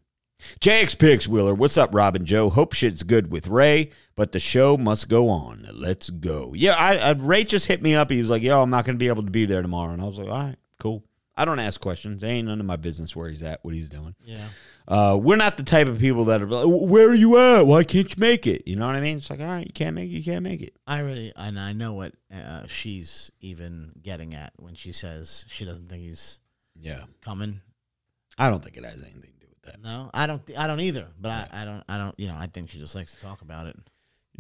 JX 0.60 0.98
Picks 0.98 1.28
Wheeler, 1.28 1.54
what's 1.54 1.78
up, 1.78 1.94
Robin 1.94 2.26
Joe? 2.26 2.50
Hope 2.50 2.74
shit's 2.74 3.04
good 3.04 3.32
with 3.32 3.48
Ray, 3.48 3.92
but 4.16 4.32
the 4.32 4.40
show 4.40 4.78
must 4.78 5.08
go 5.10 5.30
on. 5.30 5.68
Let's 5.74 6.10
go. 6.10 6.54
Yeah, 6.56 6.74
I, 6.74 6.98
I 6.98 7.12
Ray 7.12 7.44
just 7.44 7.68
hit 7.68 7.82
me 7.82 7.96
up. 7.96 8.10
He 8.10 8.20
was 8.20 8.30
like, 8.30 8.42
"Yo, 8.42 8.62
I'm 8.62 8.70
not 8.70 8.86
going 8.86 8.96
to 8.96 9.00
be 9.00 9.08
able 9.08 9.24
to 9.24 9.32
be 9.32 9.46
there 9.46 9.62
tomorrow," 9.62 9.94
and 9.94 10.02
I 10.02 10.06
was 10.06 10.18
like, 10.18 10.28
"All 10.28 10.44
right, 10.44 10.56
cool." 10.80 11.04
I 11.40 11.46
don't 11.46 11.60
ask 11.60 11.80
questions. 11.80 12.24
It 12.24 12.28
ain't 12.28 12.48
none 12.48 12.60
of 12.60 12.66
my 12.66 12.78
business 12.78 13.16
where 13.16 13.30
he's 13.30 13.44
at, 13.44 13.64
what 13.64 13.76
he's 13.76 13.90
doing. 13.90 14.16
Yeah. 14.26 14.48
Uh, 14.88 15.20
we're 15.22 15.36
not 15.36 15.56
the 15.58 15.62
type 15.64 15.88
of 15.88 16.00
people 16.00 16.26
that 16.26 16.42
are 16.42 16.48
like, 16.48 16.66
"Where 16.66 17.10
are 17.10 17.14
you 17.14 17.38
at? 17.38 17.68
Why 17.68 17.84
can't 17.84 18.10
you 18.10 18.16
make 18.20 18.48
it?" 18.48 18.68
You 18.68 18.76
know 18.76 18.88
what 18.88 18.96
I 18.96 19.02
mean? 19.02 19.18
It's 19.18 19.30
like, 19.30 19.40
all 19.40 19.46
right, 19.46 19.68
you 19.68 19.74
can't 19.74 19.94
make 19.96 20.10
it. 20.10 20.14
You 20.14 20.24
can't 20.24 20.42
make 20.44 20.62
it. 20.62 20.76
I 20.88 21.00
really 21.00 21.32
and 21.36 21.60
I 21.60 21.74
know 21.74 21.94
what 21.94 22.14
uh, 22.34 22.64
she's 22.68 23.30
even 23.42 23.92
getting 24.02 24.34
at 24.34 24.54
when 24.58 24.74
she 24.74 24.92
says 24.92 25.46
she 25.48 25.64
doesn't 25.66 25.90
think 25.90 26.02
he's 26.04 26.40
Yeah, 26.80 27.04
coming. 27.22 27.62
I 28.40 28.50
don't 28.50 28.64
think 28.64 28.78
it 28.78 28.84
has 28.86 29.04
anything 29.04 29.22
to 29.22 29.28
do 29.28 29.34
with 29.34 29.37
that. 29.68 29.82
No, 29.82 30.10
I 30.14 30.28
don't. 30.28 30.42
I 30.58 30.68
don't 30.68 30.80
either. 30.80 31.08
But 31.20 31.30
I, 31.30 31.48
I 31.62 31.66
don't. 31.66 31.84
I 31.88 31.98
don't. 31.98 32.20
You 32.20 32.28
know, 32.28 32.36
I 32.36 32.48
think 32.48 32.70
she 32.70 32.80
just 32.80 32.96
likes 32.96 33.16
to 33.16 33.22
talk 33.22 33.42
about 33.42 33.68
it. 33.68 33.78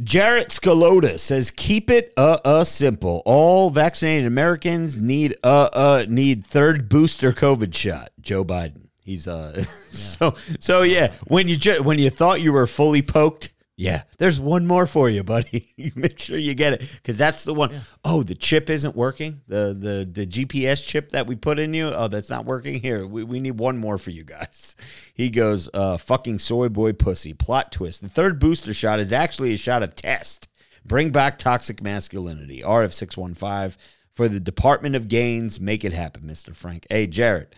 Jarrett 0.03 0.50
Scalota 0.50 1.19
says, 1.19 1.50
"Keep 1.51 1.89
it 1.89 2.13
uh 2.17 2.39
uh 2.43 2.63
simple. 2.63 3.22
All 3.25 3.69
vaccinated 3.69 4.25
Americans 4.25 4.98
need 4.98 5.36
uh 5.43 5.69
uh 5.74 6.05
need 6.07 6.46
third 6.46 6.89
booster 6.89 7.31
COVID 7.34 7.74
shot." 7.74 8.10
Joe 8.22 8.43
Biden. 8.43 8.88
He's 9.03 9.27
uh, 9.27 9.63
so 9.89 10.36
so 10.60 10.81
yeah. 10.81 11.13
When 11.27 11.48
you 11.48 11.55
ju- 11.55 11.81
when 11.81 11.98
you 11.98 12.10
thought 12.10 12.41
you 12.41 12.51
were 12.51 12.67
fully 12.67 13.01
poked, 13.01 13.50
yeah, 13.79 14.03
there's 14.17 14.39
one 14.39 14.65
more 14.65 14.88
for 14.88 15.07
you, 15.07 15.24
buddy. 15.24 15.72
You 15.77 15.91
Make 15.96 16.19
sure 16.19 16.38
you 16.38 16.55
get 16.55 16.74
it 16.74 16.89
because 16.96 17.17
that's 17.17 17.43
the 17.43 17.53
one. 17.53 17.72
Oh, 18.03 18.24
the 18.24 18.34
chip 18.34 18.69
isn't 18.69 18.96
working. 18.96 19.41
The 19.48 19.77
the 19.79 20.10
the 20.12 20.25
GPS 20.25 20.86
chip 20.86 21.12
that 21.12 21.27
we 21.27 21.36
put 21.36 21.60
in 21.60 21.74
you. 21.75 21.91
Oh, 21.96 22.07
that's 22.07 22.29
not 22.29 22.46
working. 22.46 22.81
Here, 22.81 23.05
we, 23.05 23.24
we 23.24 23.39
need 23.39 23.60
one 23.60 23.77
more 23.77 24.00
for 24.00 24.10
you 24.10 24.24
guys. 24.24 24.75
He 25.13 25.29
goes, 25.29 25.69
uh, 25.74 25.98
fucking 25.98 26.39
soy 26.39 26.69
boy 26.69 26.93
pussy. 26.93 27.34
Plot 27.34 27.72
twist. 27.72 28.01
The 28.01 28.10
third 28.10 28.39
booster 28.39 28.74
shot 28.74 29.00
is 29.00 29.13
actually 29.13 29.53
a 29.53 29.57
shot 29.57 29.84
of 29.84 29.96
test. 29.96 30.48
Bring 30.84 31.12
back 31.12 31.38
toxic 31.38 31.81
masculinity. 31.81 32.62
RF 32.62 32.93
six 32.93 33.15
one 33.15 33.36
five 33.36 33.77
for 34.13 34.27
the 34.27 34.39
Department 34.39 34.96
of 34.96 35.07
Gains. 35.07 35.60
Make 35.60 35.86
it 35.86 35.93
happen, 35.93 36.25
Mister 36.25 36.55
Frank. 36.55 36.88
Hey, 36.89 37.05
Jarrett. 37.05 37.53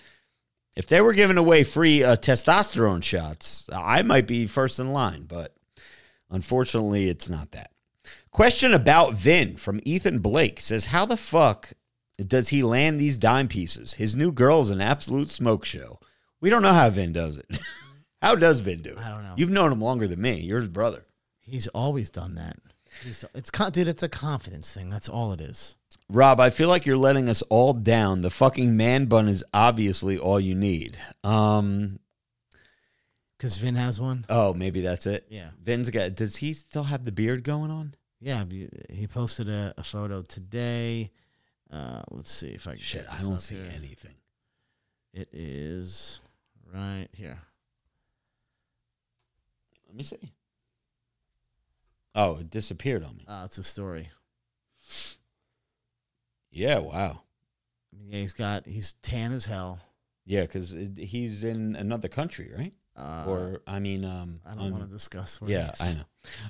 If 0.76 0.88
they 0.88 1.02
were 1.02 1.14
giving 1.14 1.38
away 1.38 1.64
free 1.64 2.04
uh, 2.04 2.18
testosterone 2.18 3.04
shots, 3.04 3.70
I 3.74 4.02
might 4.02 4.28
be 4.28 4.48
first 4.48 4.80
in 4.80 4.92
line, 4.92 5.24
but 5.24 5.54
Unfortunately, 6.30 7.10
it's 7.10 7.30
not 7.30 7.52
that. 7.52 7.72
Question 8.32 8.74
about 8.74 9.14
Vin 9.14 9.56
from 9.56 9.82
Ethan 9.84 10.20
Blake 10.20 10.60
says, 10.62 10.88
How 10.88 11.06
the 11.06 11.18
fuck 11.18 11.74
does 12.18 12.50
he 12.50 12.64
land 12.64 13.00
these 13.00 13.18
dime 13.18 13.48
pieces? 13.48 13.94
His 13.94 14.16
new 14.16 14.32
girl 14.32 14.62
is 14.62 14.70
an 14.70 14.82
absolute 14.82 15.30
smoke 15.30 15.66
show. 15.66 16.00
We 16.42 16.50
don't 16.50 16.62
know 16.62 16.74
how 16.74 16.90
Vin 16.90 17.14
does 17.14 17.38
it. 17.38 17.58
how 18.22 18.36
does 18.36 18.60
Vin 18.62 18.82
do 18.82 18.92
it? 18.92 19.00
I 19.00 19.10
don't 19.10 19.24
know. 19.24 19.34
You've 19.36 19.50
known 19.50 19.72
him 19.72 19.82
longer 19.82 20.08
than 20.08 20.22
me. 20.22 20.40
You're 20.40 20.62
his 20.62 20.70
brother. 20.70 21.06
He's 21.40 21.68
always 21.70 22.12
done 22.12 22.36
that. 22.36 22.58
He's, 23.04 23.24
it's 23.34 23.52
dude. 23.52 23.88
It's 23.88 24.04
a 24.04 24.10
confidence 24.10 24.74
thing. 24.74 24.90
That's 24.90 25.10
all 25.10 25.32
it 25.34 25.42
is. 25.42 25.78
Rob, 26.10 26.40
I 26.40 26.50
feel 26.50 26.70
like 26.70 26.86
you're 26.86 26.98
letting 26.98 27.30
us 27.30 27.42
all 27.44 27.74
down. 27.74 28.22
The 28.22 28.30
fucking 28.30 28.76
man 28.76 29.06
bun 29.06 29.28
is 29.28 29.44
obviously 29.54 30.18
all 30.18 30.40
you 30.40 30.56
need. 30.56 30.98
Um, 31.24 32.00
Because 33.40 33.58
Vin 33.58 33.76
has 33.76 34.02
one. 34.02 34.26
oh, 34.28 34.54
maybe 34.54 34.82
that's 34.82 35.08
it. 35.08 35.26
Yeah. 35.30 35.52
Vin's 35.64 35.90
got. 35.90 36.14
Does 36.14 36.36
he 36.36 36.52
still 36.52 36.84
have 36.84 37.06
the 37.06 37.12
beard 37.14 37.46
going 37.46 37.72
on? 37.72 37.96
Yeah. 38.20 38.44
He 38.90 39.08
posted 39.08 39.48
a, 39.48 39.74
a 39.78 39.84
photo 39.84 40.22
today. 40.22 41.12
Uh, 41.72 42.02
let's 42.12 42.34
see 42.34 42.50
if 42.50 42.68
I 42.68 42.72
can. 42.72 42.80
Shit, 42.80 43.06
I 43.10 43.22
don't 43.22 43.40
see 43.40 43.56
here. 43.56 43.72
anything. 43.74 44.16
It 45.14 45.30
is 45.32 46.20
right 46.74 47.08
here. 47.14 47.40
Let 49.88 49.96
me 49.96 50.04
see. 50.04 50.34
Oh, 52.14 52.38
it 52.40 52.50
disappeared 52.50 53.06
on 53.06 53.16
me. 53.16 53.24
Uh, 53.26 53.44
it's 53.46 53.58
a 53.58 53.64
story. 53.64 54.10
Yeah, 56.52 56.80
wow. 56.80 57.22
I 57.94 57.98
mean, 57.98 58.12
yeah, 58.12 58.20
he's 58.20 58.34
got 58.34 58.66
he's 58.66 58.94
tan 59.02 59.32
as 59.32 59.46
hell. 59.46 59.80
Yeah, 60.26 60.42
because 60.42 60.76
he's 60.98 61.44
in 61.44 61.76
another 61.76 62.08
country, 62.10 62.52
right? 62.56 62.74
Uh, 63.00 63.26
or 63.28 63.62
I 63.66 63.80
mean, 63.80 64.04
um, 64.04 64.42
I 64.46 64.56
don't 64.56 64.66
um, 64.66 64.72
want 64.72 64.84
to 64.84 64.90
discuss. 64.90 65.40
Where 65.40 65.50
Yeah. 65.50 65.72
I 65.80 65.94
know. 65.94 66.04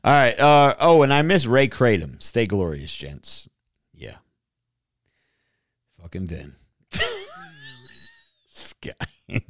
All 0.04 0.14
right. 0.14 0.40
Uh, 0.40 0.76
oh, 0.80 1.04
and 1.04 1.14
I 1.14 1.22
miss 1.22 1.46
Ray 1.46 1.68
Kratom. 1.68 2.22
Stay 2.22 2.46
glorious, 2.46 2.96
gents. 2.96 3.48
Yeah. 3.94 4.16
Fucking 6.02 6.28
Vin. 6.28 6.56
this 6.92 8.74
guy. 8.82 9.42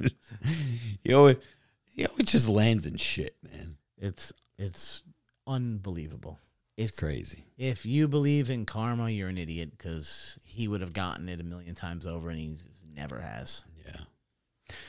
he 1.02 1.14
always, 1.14 1.36
he 1.84 2.06
always 2.06 2.26
just 2.28 2.48
lands 2.48 2.86
in 2.86 2.96
shit, 2.96 3.36
man. 3.42 3.76
It's 3.96 4.32
it's 4.58 5.02
unbelievable. 5.46 6.38
It's 6.76 6.90
It's 6.90 6.98
crazy. 6.98 7.44
if 7.58 7.84
you 7.84 8.08
believe 8.08 8.50
in 8.50 8.64
karma, 8.66 9.10
you're 9.10 9.28
an 9.28 9.38
idiot 9.38 9.70
because 9.76 10.38
he 10.42 10.66
would 10.68 10.80
have 10.80 10.92
gotten 10.92 11.28
it 11.28 11.40
a 11.40 11.44
million 11.44 11.74
times 11.74 12.06
over, 12.06 12.30
and 12.30 12.38
he 12.38 12.56
never 12.94 13.20
has. 13.20 13.64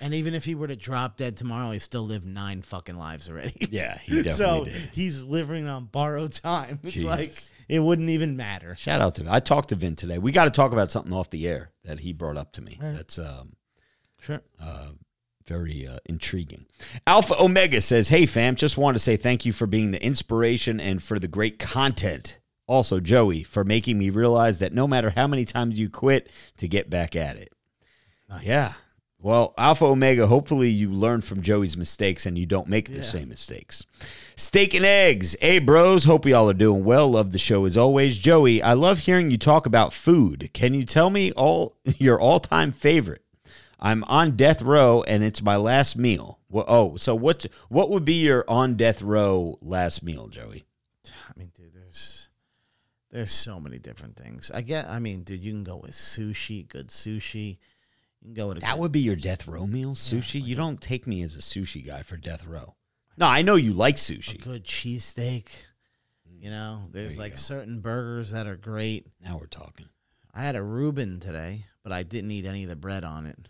And 0.02 0.14
even 0.14 0.34
if 0.34 0.46
he 0.46 0.56
were 0.56 0.68
to 0.68 0.76
drop 0.76 1.18
dead 1.18 1.38
tomorrow, 1.38 1.72
he 1.72 1.80
still 1.80 2.04
lived 2.06 2.26
nine 2.26 2.62
fucking 2.62 2.96
lives 2.98 3.30
already. 3.30 3.54
Yeah, 3.72 3.98
he 4.00 4.22
definitely 4.24 4.32
so 4.32 4.64
did. 4.66 4.90
he's 4.94 5.24
living 5.24 5.68
on 5.68 5.86
borrowed 5.86 6.34
time. 6.34 6.80
It's 6.84 6.98
Jeez. 6.98 7.04
like 7.06 7.34
it 7.70 7.80
wouldn't 7.80 8.10
even 8.10 8.36
matter. 8.38 8.76
Shout 8.78 9.02
out 9.02 9.16
to 9.16 9.26
I 9.30 9.40
talked 9.40 9.70
to 9.70 9.76
Vin 9.76 9.96
today. 9.96 10.18
We 10.18 10.32
got 10.32 10.46
to 10.46 10.50
talk 10.52 10.72
about 10.74 10.92
something 10.92 11.14
off 11.14 11.30
the 11.30 11.48
air 11.48 11.72
that 11.84 12.00
he 12.00 12.12
brought 12.14 12.38
up 12.38 12.52
to 12.54 12.62
me. 12.62 12.78
Right. 12.82 12.94
That's 12.96 13.18
um, 13.20 13.54
Sure. 14.20 14.42
uh, 14.62 14.90
very 15.48 15.88
uh, 15.88 15.98
intriguing. 16.06 16.66
Alpha 17.08 17.42
Omega 17.42 17.82
says, 17.82 18.10
"Hey 18.10 18.26
fam, 18.26 18.56
just 18.56 18.78
want 18.78 18.96
to 18.96 19.00
say 19.00 19.18
thank 19.18 19.46
you 19.46 19.52
for 19.54 19.66
being 19.68 19.92
the 19.92 20.04
inspiration 20.04 20.80
and 20.80 21.02
for 21.02 21.18
the 21.18 21.28
great 21.28 21.58
content. 21.60 22.40
Also, 22.68 23.00
Joey, 23.00 23.44
for 23.44 23.64
making 23.64 23.98
me 23.98 24.10
realize 24.10 24.60
that 24.60 24.72
no 24.74 24.88
matter 24.88 25.10
how 25.16 25.28
many 25.28 25.44
times 25.46 25.78
you 25.80 25.90
quit, 25.90 26.30
to 26.58 26.68
get 26.68 26.90
back 26.90 27.16
at 27.16 27.36
it. 27.36 27.50
Nice. 28.30 28.44
Yeah. 28.46 28.74
Well, 29.24 29.54
Alpha 29.58 29.86
Omega, 29.86 30.26
hopefully 30.26 30.70
you 30.70 30.92
learn 30.92 31.22
from 31.22 31.42
Joey's 31.44 31.78
mistakes 31.78 32.26
and 32.26 32.40
you 32.40 32.48
don't 32.48 32.68
make 32.68 32.88
the 32.88 32.96
Yeah. 32.96 33.02
same 33.04 33.30
mistakes. 33.30 33.86
Steak 34.36 34.74
and 34.74 34.84
eggs. 34.84 35.36
Hey, 35.40 35.60
bros. 35.60 36.06
Hope 36.06 36.26
y'all 36.26 36.50
are 36.50 36.54
doing 36.56 36.84
well. 36.84 37.10
Love 37.12 37.32
the 37.32 37.38
show 37.38 37.66
as 37.66 37.78
always. 37.78 38.18
Joey, 38.18 38.64
I 38.64 38.74
love 38.74 39.00
hearing 39.00 39.30
you 39.30 39.38
talk 39.38 39.68
about 39.68 39.94
food. 39.94 40.50
Can 40.54 40.74
you 40.74 40.86
tell 40.86 41.12
me 41.12 41.32
all 41.34 41.76
your 42.00 42.20
all 42.20 42.40
time 42.40 42.72
favorite? 42.72 43.24
I'm 43.80 44.04
on 44.06 44.36
death 44.36 44.62
row 44.62 45.04
and 45.04 45.24
it's 45.24 45.42
my 45.42 45.56
last 45.56 45.96
meal. 45.96 46.40
Wha- 46.50 46.66
Oh, 46.68 46.98
so 46.98 47.14
what? 47.16 47.46
What 47.70 47.90
would 47.92 48.06
be 48.06 48.22
your 48.22 48.44
on 48.48 48.76
death 48.76 49.02
row 49.04 49.58
last 49.62 50.02
meal, 50.04 50.28
Joey? 50.30 50.66
I 51.08 51.34
mean, 51.38 51.52
dude, 51.56 51.74
there's 51.74 52.30
there's 53.12 53.32
so 53.32 53.60
many 53.60 53.78
different 53.78 54.16
things. 54.16 54.50
I 54.54 54.62
get. 54.62 54.88
I 54.88 55.00
mean, 55.00 55.22
dude, 55.24 55.44
you 55.44 55.52
can 55.52 55.64
go 55.64 55.78
with 55.78 55.92
sushi, 55.92 56.68
good 56.68 56.88
sushi. 56.90 57.58
You 58.22 58.28
can 58.28 58.34
go 58.36 58.48
with 58.50 58.58
a 58.58 58.62
That 58.62 58.78
would 58.80 58.92
be 58.92 59.00
your 59.00 59.16
death 59.16 59.48
row 59.48 59.66
meal, 59.68 59.94
sushi. 59.96 60.44
you 60.44 60.56
don't 60.56 60.80
take 60.80 61.08
me 61.08 61.24
as 61.24 61.36
a 61.36 61.40
sushi 61.40 61.86
guy 61.86 62.04
for 62.04 62.18
death 62.18 62.46
row. 62.46 62.76
No, 63.18 63.28
I 63.28 63.42
know 63.42 63.56
you 63.56 63.74
like 63.74 63.96
a 63.96 64.00
sushi. 64.00 64.42
good 64.42 64.64
cheesesteak. 64.64 65.48
You 66.40 66.50
know, 66.50 66.88
there's 66.92 67.16
you 67.16 67.20
like 67.20 67.34
go. 67.34 67.38
certain 67.38 67.82
burgers 67.82 68.32
that 68.32 68.48
are 68.48 68.56
great. 68.56 69.06
Now 69.24 69.38
we're 69.38 69.46
talking. 69.48 69.88
I 70.34 70.44
had 70.44 70.56
a 70.56 70.64
Reuben 70.64 71.20
today, 71.20 71.66
but 71.84 71.92
I 71.92 72.04
didn't 72.04 72.32
eat 72.32 72.46
any 72.46 72.64
of 72.64 72.70
the 72.70 72.76
bread 72.76 73.04
on 73.04 73.26
it. 73.28 73.50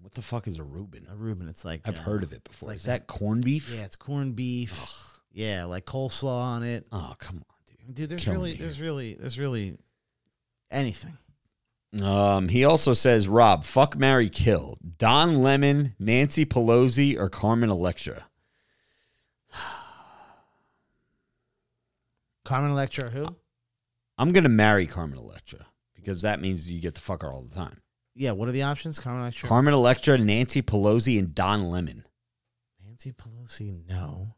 What 0.00 0.12
the 0.12 0.22
fuck 0.22 0.46
is 0.46 0.58
a 0.58 0.62
Reuben? 0.64 1.06
A 1.10 1.16
Reuben, 1.16 1.48
it's 1.48 1.64
like 1.64 1.82
I've 1.86 1.98
uh, 1.98 2.02
heard 2.02 2.22
of 2.22 2.32
it 2.32 2.44
before. 2.44 2.68
like 2.68 2.76
is 2.76 2.84
that 2.84 3.06
corned 3.06 3.44
beef? 3.44 3.72
Yeah, 3.74 3.84
it's 3.84 3.96
corned 3.96 4.36
beef. 4.36 5.20
Yeah, 5.32 5.64
like 5.64 5.84
coleslaw 5.86 6.26
on 6.42 6.62
it. 6.64 6.86
Oh, 6.92 7.14
come 7.18 7.36
on, 7.36 7.56
dude. 7.66 7.94
Dude, 7.94 8.10
there's 8.10 8.24
Killing 8.24 8.40
really, 8.40 8.52
me 8.52 8.58
there's 8.58 8.80
really, 8.80 9.14
there's 9.14 9.38
really 9.38 9.76
anything. 10.70 11.16
Um, 12.02 12.48
he 12.48 12.64
also 12.64 12.92
says, 12.92 13.28
Rob, 13.28 13.64
fuck 13.64 13.96
Mary 13.96 14.28
Kill. 14.28 14.76
Don 14.98 15.42
Lemon, 15.42 15.94
Nancy 15.98 16.44
Pelosi, 16.44 17.18
or 17.18 17.30
Carmen 17.30 17.70
Electra. 17.70 18.26
Carmen 22.44 22.72
Electra, 22.72 23.10
who? 23.10 23.36
I'm 24.18 24.32
gonna 24.32 24.48
marry 24.48 24.86
Carmen 24.86 25.18
Electra 25.18 25.66
because 25.94 26.22
that 26.22 26.40
means 26.40 26.70
you 26.70 26.80
get 26.80 26.94
to 26.96 27.00
fuck 27.00 27.22
her 27.22 27.32
all 27.32 27.42
the 27.42 27.54
time. 27.54 27.80
Yeah, 28.14 28.32
what 28.32 28.48
are 28.48 28.52
the 28.52 28.62
options? 28.62 28.98
Carmen 28.98 29.22
Electra. 29.22 29.48
Carmen 29.48 29.72
Electra, 29.74 30.18
Nancy 30.18 30.60
Pelosi, 30.60 31.18
and 31.18 31.34
Don 31.34 31.70
Lemon. 31.70 32.04
Nancy 32.84 33.12
Pelosi, 33.12 33.86
no. 33.88 34.34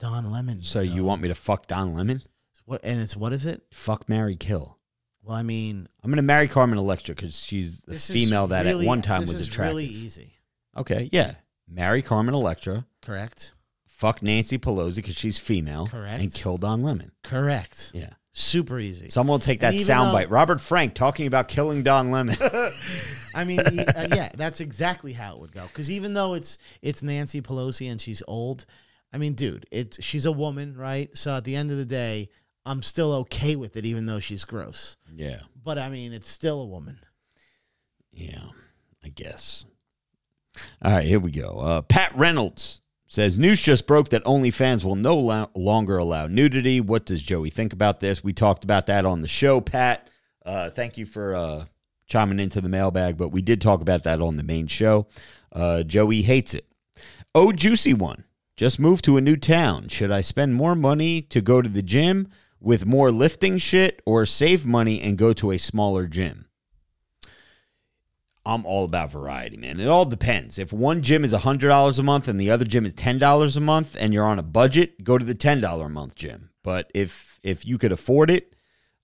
Don 0.00 0.32
Lemon. 0.32 0.62
So 0.62 0.80
no. 0.80 0.92
you 0.92 1.04
want 1.04 1.22
me 1.22 1.28
to 1.28 1.34
fuck 1.34 1.68
Don 1.68 1.94
Lemon? 1.94 2.22
what? 2.64 2.80
And 2.84 3.00
it's 3.00 3.16
what 3.16 3.32
is 3.32 3.46
it? 3.46 3.62
Fuck 3.70 4.08
Mary 4.08 4.36
Kill. 4.36 4.78
Well, 5.22 5.36
I 5.36 5.42
mean, 5.42 5.88
I'm 6.02 6.10
gonna 6.10 6.22
marry 6.22 6.48
Carmen 6.48 6.78
Electra 6.78 7.14
because 7.14 7.38
she's 7.38 7.80
the 7.82 7.92
this 7.92 8.10
female 8.10 8.48
that 8.48 8.64
really, 8.66 8.84
at 8.86 8.88
one 8.88 9.02
time 9.02 9.20
this 9.22 9.32
was 9.32 9.42
is 9.42 9.48
attractive. 9.48 9.76
Really 9.76 9.86
easy, 9.86 10.32
Okay, 10.76 11.08
yeah. 11.12 11.34
Marry 11.68 12.02
Carmen 12.02 12.34
Electra. 12.34 12.86
correct? 13.02 13.52
Fuck 13.86 14.20
Nancy 14.22 14.58
Pelosi 14.58 14.96
because 14.96 15.14
she's 15.16 15.38
female. 15.38 15.86
Correct. 15.86 16.20
And 16.20 16.34
kill 16.34 16.58
Don 16.58 16.82
Lemon. 16.82 17.12
Correct. 17.22 17.92
Yeah. 17.94 18.10
Super 18.32 18.78
easy. 18.80 19.10
Someone 19.10 19.34
will 19.34 19.38
take 19.38 19.60
that 19.60 19.72
And 19.74 19.80
even 19.80 19.94
soundbite. 19.96 20.24
though- 20.24 20.30
Robert 20.34 20.60
Frank 20.60 20.94
talking 20.94 21.26
about 21.28 21.46
killing 21.48 21.82
Don 21.84 22.10
Lemon. 22.10 22.34
I 23.34 23.44
mean, 23.44 23.60
e- 23.60 23.78
uh, 23.78 24.08
yeah, 24.14 24.30
that's 24.34 24.60
exactly 24.60 25.12
how 25.12 25.34
it 25.34 25.40
would 25.40 25.52
go. 25.52 25.66
Because 25.66 25.90
even 25.90 26.14
though 26.14 26.34
it's 26.34 26.58
it's 26.82 27.02
Nancy 27.02 27.40
Pelosi 27.40 27.90
and 27.90 28.00
she's 28.00 28.22
old, 28.26 28.66
I 29.12 29.18
mean, 29.18 29.34
dude, 29.34 29.66
it's 29.70 30.02
she's 30.02 30.24
a 30.26 30.32
woman, 30.32 30.76
right? 30.76 31.14
So 31.16 31.36
at 31.36 31.44
the 31.44 31.54
end 31.54 31.70
of 31.70 31.76
the 31.76 31.84
day, 31.84 32.28
I'm 32.64 32.82
still 32.82 33.12
okay 33.14 33.56
with 33.56 33.76
it, 33.76 33.84
even 33.84 34.06
though 34.06 34.20
she's 34.20 34.44
gross. 34.44 34.96
yeah. 35.14 35.40
But 35.64 35.78
I 35.78 35.88
mean, 35.88 36.12
it's 36.12 36.28
still 36.28 36.60
a 36.60 36.66
woman. 36.66 36.98
Yeah. 38.12 38.44
I 39.04 39.08
guess. 39.08 39.64
All 40.82 40.92
right, 40.92 41.04
here 41.04 41.18
we 41.20 41.30
go. 41.30 41.58
Uh, 41.58 41.82
Pat 41.82 42.16
Reynolds 42.16 42.80
says 43.08 43.38
news 43.38 43.60
just 43.60 43.86
broke 43.86 44.10
that 44.10 44.24
OnlyFans 44.24 44.84
will 44.84 44.96
no 44.96 45.16
lo- 45.16 45.50
longer 45.54 45.98
allow 45.98 46.26
nudity. 46.26 46.80
What 46.80 47.04
does 47.06 47.22
Joey 47.22 47.50
think 47.50 47.72
about 47.72 48.00
this? 48.00 48.22
We 48.22 48.32
talked 48.32 48.64
about 48.64 48.86
that 48.86 49.04
on 49.06 49.22
the 49.22 49.28
show, 49.28 49.60
Pat. 49.60 50.08
Uh, 50.44 50.70
thank 50.70 50.98
you 50.98 51.06
for 51.06 51.34
uh, 51.34 51.64
chiming 52.06 52.38
into 52.40 52.60
the 52.60 52.68
mailbag, 52.68 53.16
but 53.16 53.28
we 53.30 53.42
did 53.42 53.60
talk 53.60 53.80
about 53.80 54.04
that 54.04 54.20
on 54.20 54.36
the 54.36 54.42
main 54.42 54.66
show. 54.66 55.06
Uh, 55.50 55.82
Joey 55.82 56.22
hates 56.22 56.54
it. 56.54 56.66
Oh, 57.34 57.52
juicy 57.52 57.94
one. 57.94 58.24
Just 58.56 58.78
moved 58.78 59.04
to 59.06 59.16
a 59.16 59.20
new 59.20 59.36
town. 59.36 59.88
Should 59.88 60.10
I 60.10 60.20
spend 60.20 60.54
more 60.54 60.74
money 60.74 61.22
to 61.22 61.40
go 61.40 61.62
to 61.62 61.68
the 61.68 61.82
gym 61.82 62.28
with 62.62 62.86
more 62.86 63.10
lifting 63.10 63.58
shit 63.58 64.00
or 64.06 64.24
save 64.24 64.64
money 64.64 65.00
and 65.00 65.18
go 65.18 65.32
to 65.32 65.50
a 65.50 65.58
smaller 65.58 66.06
gym? 66.06 66.46
I'm 68.44 68.66
all 68.66 68.84
about 68.84 69.12
variety, 69.12 69.56
man. 69.56 69.78
It 69.78 69.86
all 69.86 70.04
depends. 70.04 70.58
If 70.58 70.72
one 70.72 71.02
gym 71.02 71.24
is 71.24 71.32
$100 71.32 71.98
a 71.98 72.02
month 72.02 72.26
and 72.26 72.40
the 72.40 72.50
other 72.50 72.64
gym 72.64 72.84
is 72.84 72.94
$10 72.94 73.56
a 73.56 73.60
month 73.60 73.96
and 73.98 74.12
you're 74.12 74.24
on 74.24 74.38
a 74.38 74.42
budget, 74.42 75.04
go 75.04 75.16
to 75.16 75.24
the 75.24 75.34
$10 75.34 75.84
a 75.84 75.88
month 75.88 76.14
gym. 76.16 76.50
But 76.64 76.90
if 76.94 77.38
if 77.42 77.66
you 77.66 77.78
could 77.78 77.92
afford 77.92 78.30
it, 78.30 78.54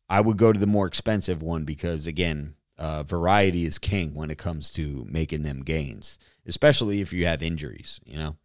I 0.08 0.20
would 0.20 0.36
go 0.36 0.52
to 0.52 0.58
the 0.58 0.66
more 0.66 0.86
expensive 0.86 1.42
one 1.42 1.64
because 1.64 2.06
again, 2.06 2.54
uh, 2.78 3.02
variety 3.02 3.64
is 3.64 3.78
king 3.78 4.14
when 4.14 4.30
it 4.30 4.38
comes 4.38 4.70
to 4.72 5.06
making 5.08 5.42
them 5.42 5.62
gains, 5.62 6.18
especially 6.46 7.00
if 7.00 7.12
you 7.12 7.26
have 7.26 7.42
injuries, 7.42 8.00
you 8.04 8.16
know. 8.16 8.36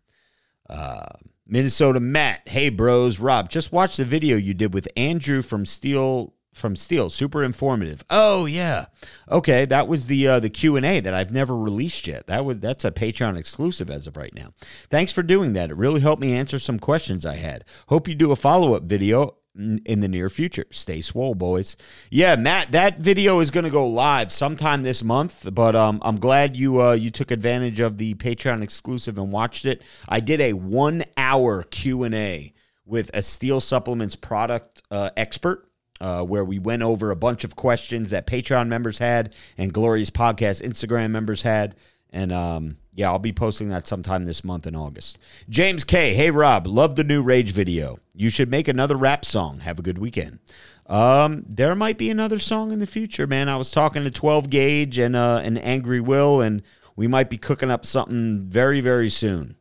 Minnesota 1.45 1.99
Matt, 1.99 2.47
hey 2.47 2.69
bros, 2.69 3.19
Rob, 3.19 3.49
just 3.49 3.71
watch 3.71 3.97
the 3.97 4.05
video 4.05 4.37
you 4.37 4.53
did 4.53 4.73
with 4.73 4.87
Andrew 4.95 5.41
from 5.41 5.65
Steel 5.65 6.33
from 6.53 6.75
Steel, 6.75 7.09
super 7.09 7.43
informative. 7.43 8.03
Oh 8.09 8.45
yeah, 8.45 8.85
okay, 9.29 9.65
that 9.65 9.87
was 9.87 10.07
the 10.07 10.27
uh, 10.27 10.39
the 10.39 10.49
Q 10.49 10.77
and 10.77 10.85
A 10.85 10.99
that 10.99 11.13
I've 11.13 11.31
never 11.31 11.57
released 11.57 12.07
yet. 12.07 12.27
That 12.27 12.45
was 12.45 12.59
that's 12.59 12.85
a 12.85 12.91
Patreon 12.91 13.37
exclusive 13.37 13.89
as 13.89 14.07
of 14.07 14.17
right 14.17 14.33
now. 14.33 14.53
Thanks 14.89 15.11
for 15.11 15.23
doing 15.23 15.53
that. 15.53 15.71
It 15.71 15.77
really 15.77 16.01
helped 16.01 16.21
me 16.21 16.33
answer 16.33 16.59
some 16.59 16.79
questions 16.79 17.25
I 17.25 17.35
had. 17.35 17.65
Hope 17.87 18.07
you 18.07 18.15
do 18.15 18.31
a 18.31 18.35
follow 18.35 18.75
up 18.75 18.83
video 18.83 19.37
in 19.55 19.99
the 19.99 20.07
near 20.07 20.29
future. 20.29 20.65
Stay 20.71 21.01
swole, 21.01 21.35
boys. 21.35 21.77
Yeah, 22.09 22.35
Matt, 22.35 22.71
that 22.71 22.99
video 22.99 23.39
is 23.39 23.51
going 23.51 23.65
to 23.65 23.69
go 23.69 23.87
live 23.87 24.31
sometime 24.31 24.83
this 24.83 25.03
month, 25.03 25.47
but 25.53 25.75
um, 25.75 25.99
I'm 26.03 26.17
glad 26.19 26.55
you 26.55 26.81
uh, 26.81 26.93
you 26.93 27.11
took 27.11 27.31
advantage 27.31 27.79
of 27.79 27.97
the 27.97 28.15
Patreon 28.15 28.63
exclusive 28.63 29.17
and 29.17 29.31
watched 29.31 29.65
it. 29.65 29.81
I 30.09 30.19
did 30.19 30.41
a 30.41 30.53
one 30.53 31.03
hour 31.17 31.63
Q 31.63 32.03
and 32.03 32.15
A 32.15 32.53
with 32.85 33.11
a 33.13 33.21
Steel 33.21 33.61
Supplements 33.61 34.15
product 34.15 34.81
uh, 34.91 35.11
expert. 35.15 35.67
Uh, 36.01 36.21
where 36.21 36.43
we 36.43 36.59
went 36.59 36.81
over 36.81 37.11
a 37.11 37.15
bunch 37.15 37.45
of 37.45 37.55
questions 37.55 38.09
that 38.09 38.27
Patreon 38.27 38.67
members 38.67 38.97
had 38.97 39.33
and 39.57 39.71
Glorious 39.71 40.09
Podcast 40.09 40.61
Instagram 40.61 41.11
members 41.11 41.43
had. 41.43 41.75
And 42.13 42.31
um, 42.31 42.77
yeah, 42.93 43.09
I'll 43.09 43.19
be 43.19 43.33
posting 43.33 43.69
that 43.69 43.87
sometime 43.87 44.25
this 44.25 44.43
month 44.43 44.67
in 44.67 44.75
August. 44.75 45.17
James 45.49 45.83
K. 45.83 46.13
Hey, 46.13 46.29
Rob, 46.29 46.67
love 46.67 46.95
the 46.95 47.03
new 47.03 47.23
Rage 47.23 47.51
video. 47.51 47.99
You 48.13 48.29
should 48.29 48.51
make 48.51 48.67
another 48.67 48.95
rap 48.95 49.25
song. 49.25 49.59
Have 49.59 49.79
a 49.79 49.81
good 49.81 49.97
weekend. 49.97 50.39
Um, 50.85 51.43
there 51.47 51.73
might 51.75 51.97
be 51.97 52.11
another 52.11 52.37
song 52.37 52.71
in 52.71 52.79
the 52.79 52.85
future, 52.85 53.25
man. 53.25 53.49
I 53.49 53.57
was 53.57 53.71
talking 53.71 54.03
to 54.03 54.11
12 54.11 54.49
Gauge 54.49 54.99
and 54.99 55.15
uh, 55.15 55.41
an 55.43 55.57
Angry 55.57 55.99
Will, 55.99 56.39
and 56.39 56.61
we 56.95 57.07
might 57.07 57.31
be 57.31 57.37
cooking 57.37 57.71
up 57.71 57.85
something 57.85 58.43
very, 58.43 58.79
very 58.79 59.09
soon. 59.09 59.55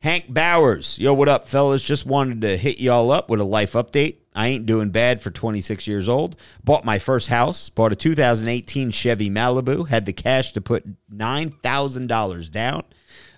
Hank 0.00 0.32
Bowers, 0.32 0.98
yo, 0.98 1.12
what 1.12 1.28
up, 1.28 1.48
fellas? 1.48 1.82
Just 1.82 2.06
wanted 2.06 2.40
to 2.42 2.56
hit 2.56 2.78
y'all 2.78 3.10
up 3.10 3.28
with 3.28 3.40
a 3.40 3.44
life 3.44 3.72
update. 3.72 4.19
I 4.34 4.48
ain't 4.48 4.64
doing 4.66 4.90
bad 4.90 5.20
for 5.20 5.30
26 5.30 5.86
years 5.86 6.08
old. 6.08 6.36
Bought 6.62 6.84
my 6.84 6.98
first 6.98 7.28
house. 7.28 7.68
Bought 7.68 7.92
a 7.92 7.96
2018 7.96 8.90
Chevy 8.92 9.28
Malibu. 9.28 9.88
Had 9.88 10.06
the 10.06 10.12
cash 10.12 10.52
to 10.52 10.60
put 10.60 10.84
$9,000 11.12 12.50
down. 12.50 12.84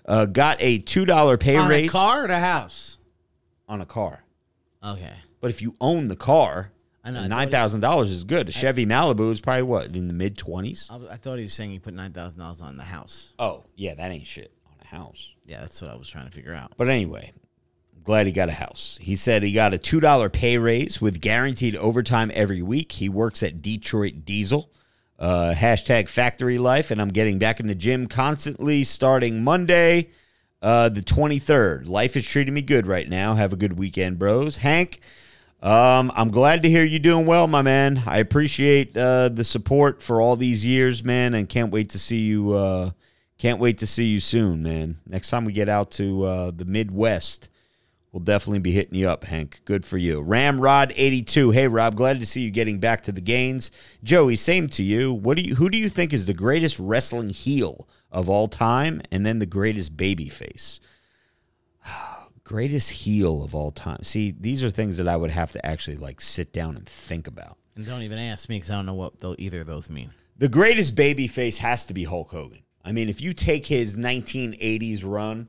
Uh, 0.05 0.25
got 0.25 0.57
a 0.59 0.79
$2 0.79 1.39
pay 1.39 1.55
On 1.55 1.69
raise 1.69 1.87
a 1.87 1.91
car 1.91 2.23
or 2.23 2.27
a 2.27 2.39
house? 2.39 2.97
on 3.67 3.81
a 3.81 3.85
car. 3.85 4.23
Okay. 4.83 5.13
But 5.41 5.49
if 5.49 5.61
you 5.61 5.75
own 5.81 6.09
the 6.09 6.15
car, 6.15 6.71
I 7.03 7.11
know, 7.11 7.21
I 7.21 7.27
nine 7.27 7.49
thousand 7.49 7.79
dollars 7.81 8.11
is 8.11 8.23
good. 8.23 8.47
A 8.47 8.51
Chevy 8.51 8.85
Malibu 8.85 9.31
is 9.31 9.41
probably 9.41 9.63
what 9.63 9.95
in 9.95 10.07
the 10.07 10.13
mid 10.13 10.37
twenties. 10.37 10.89
I, 10.91 11.13
I 11.13 11.17
thought 11.17 11.37
he 11.37 11.43
was 11.43 11.53
saying 11.53 11.71
he 11.71 11.79
put 11.79 11.93
nine 11.93 12.13
thousand 12.13 12.39
dollars 12.39 12.61
on 12.61 12.77
the 12.77 12.83
house. 12.83 13.33
Oh 13.39 13.63
yeah, 13.75 13.93
that 13.95 14.11
ain't 14.11 14.27
shit 14.27 14.53
on 14.67 14.73
a 14.81 14.87
house. 14.87 15.31
Yeah, 15.45 15.61
that's 15.61 15.81
what 15.81 15.91
I 15.91 15.95
was 15.95 16.07
trying 16.07 16.25
to 16.25 16.31
figure 16.31 16.53
out. 16.53 16.73
But 16.77 16.87
anyway, 16.87 17.31
glad 18.03 18.25
he 18.25 18.31
got 18.31 18.49
a 18.49 18.53
house. 18.53 18.97
He 19.01 19.15
said 19.15 19.43
he 19.43 19.51
got 19.51 19.73
a 19.73 19.77
two 19.77 19.99
dollar 19.99 20.29
pay 20.29 20.57
raise 20.57 21.01
with 21.01 21.21
guaranteed 21.21 21.75
overtime 21.75 22.31
every 22.33 22.61
week. 22.61 22.93
He 22.93 23.09
works 23.09 23.43
at 23.43 23.61
Detroit 23.61 24.25
Diesel. 24.25 24.69
Uh, 25.19 25.53
hashtag 25.53 26.09
factory 26.09 26.57
life, 26.57 26.91
and 26.91 26.99
I'm 27.01 27.09
getting 27.09 27.39
back 27.39 27.59
in 27.59 27.67
the 27.67 27.75
gym 27.75 28.07
constantly 28.07 28.83
starting 28.83 29.43
Monday, 29.43 30.09
uh, 30.61 30.89
the 30.89 31.01
23rd. 31.01 31.87
Life 31.87 32.17
is 32.17 32.25
treating 32.25 32.53
me 32.53 32.61
good 32.61 32.87
right 32.87 33.07
now. 33.07 33.35
Have 33.35 33.53
a 33.53 33.55
good 33.55 33.77
weekend, 33.77 34.19
bros. 34.19 34.57
Hank, 34.57 34.99
um, 35.63 36.11
I'm 36.13 36.29
glad 36.29 36.61
to 36.63 36.69
hear 36.69 36.83
you 36.83 36.99
doing 36.99 37.25
well, 37.25 37.47
my 37.47 37.61
man. 37.61 38.03
I 38.05 38.17
appreciate 38.17 38.97
uh, 38.97 39.29
the 39.29 39.45
support 39.45 40.01
for 40.01 40.19
all 40.19 40.35
these 40.35 40.65
years, 40.65 41.05
man, 41.05 41.33
and 41.33 41.47
can't 41.47 41.71
wait 41.71 41.91
to 41.91 41.99
see 41.99 42.19
you. 42.19 42.51
Uh, 42.51 42.91
can't 43.37 43.61
wait 43.61 43.77
to 43.77 43.87
see 43.87 44.05
you 44.05 44.19
soon, 44.19 44.61
man. 44.61 44.99
Next 45.07 45.29
time 45.29 45.45
we 45.45 45.53
get 45.53 45.69
out 45.69 45.91
to 45.91 46.23
uh, 46.25 46.51
the 46.51 46.65
Midwest, 46.65 47.47
we'll 48.13 48.23
definitely 48.23 48.59
be 48.59 48.71
hitting 48.71 48.95
you 48.95 49.09
up, 49.09 49.25
Hank. 49.25 49.61
Good 49.65 49.83
for 49.83 49.97
you. 49.97 50.23
Ramrod82. 50.23 51.53
Hey, 51.53 51.67
Rob. 51.67 51.95
Glad 51.95 52.21
to 52.21 52.25
see 52.25 52.41
you 52.41 52.51
getting 52.51 52.79
back 52.79 53.01
to 53.03 53.11
the 53.11 53.19
gains. 53.19 53.71
Joey, 54.03 54.37
same 54.37 54.69
to 54.69 54.83
you. 54.83 55.11
What 55.11 55.35
do 55.35 55.43
you? 55.43 55.55
Who 55.55 55.69
do 55.69 55.77
you 55.77 55.89
think 55.89 56.13
is 56.13 56.25
the 56.25 56.33
greatest 56.33 56.79
wrestling 56.79 57.31
heel 57.31 57.89
of 58.09 58.29
all 58.29 58.47
time, 58.47 59.01
and 59.11 59.25
then 59.25 59.39
the 59.39 59.45
greatest 59.45 59.97
baby 59.97 60.29
face? 60.29 60.79
greatest 62.45 62.91
heel 62.91 63.43
of 63.43 63.53
all 63.53 63.71
time. 63.71 64.03
See, 64.03 64.31
these 64.31 64.63
are 64.63 64.69
things 64.69 64.97
that 64.97 65.07
I 65.07 65.17
would 65.17 65.31
have 65.31 65.51
to 65.53 65.65
actually 65.65 65.97
like 65.97 66.21
sit 66.21 66.53
down 66.53 66.77
and 66.77 66.87
think 66.87 67.27
about. 67.27 67.57
And 67.75 67.85
don't 67.85 68.03
even 68.03 68.19
ask 68.19 68.47
me 68.47 68.57
because 68.57 68.69
I 68.69 68.75
don't 68.75 68.85
know 68.85 68.93
what 68.93 69.13
either 69.39 69.61
of 69.61 69.67
those 69.67 69.89
mean. 69.89 70.11
The 70.37 70.47
greatest 70.49 70.95
baby 70.95 71.27
face 71.27 71.57
has 71.59 71.85
to 71.85 71.93
be 71.93 72.03
Hulk 72.03 72.31
Hogan. 72.31 72.63
I 72.85 72.91
mean, 72.91 73.09
if 73.09 73.21
you 73.21 73.33
take 73.33 73.65
his 73.65 73.95
1980s 73.95 75.03
run 75.05 75.47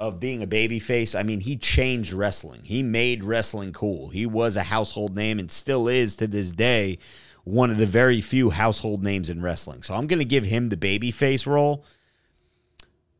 of 0.00 0.18
being 0.18 0.42
a 0.42 0.46
baby 0.46 0.78
face, 0.78 1.14
I 1.14 1.22
mean, 1.22 1.40
he 1.40 1.56
changed 1.56 2.12
wrestling. 2.12 2.62
He 2.64 2.82
made 2.82 3.24
wrestling 3.24 3.72
cool. 3.72 4.08
He 4.08 4.26
was 4.26 4.56
a 4.56 4.64
household 4.64 5.14
name 5.14 5.38
and 5.38 5.50
still 5.50 5.88
is 5.88 6.16
to 6.16 6.26
this 6.26 6.50
day 6.50 6.98
one 7.44 7.70
of 7.70 7.76
the 7.76 7.86
very 7.86 8.20
few 8.20 8.50
household 8.50 9.02
names 9.02 9.30
in 9.30 9.40
wrestling. 9.42 9.82
So 9.82 9.94
I'm 9.94 10.06
going 10.06 10.18
to 10.18 10.24
give 10.24 10.44
him 10.44 10.68
the 10.68 10.76
baby 10.76 11.10
face 11.10 11.46
role. 11.46 11.84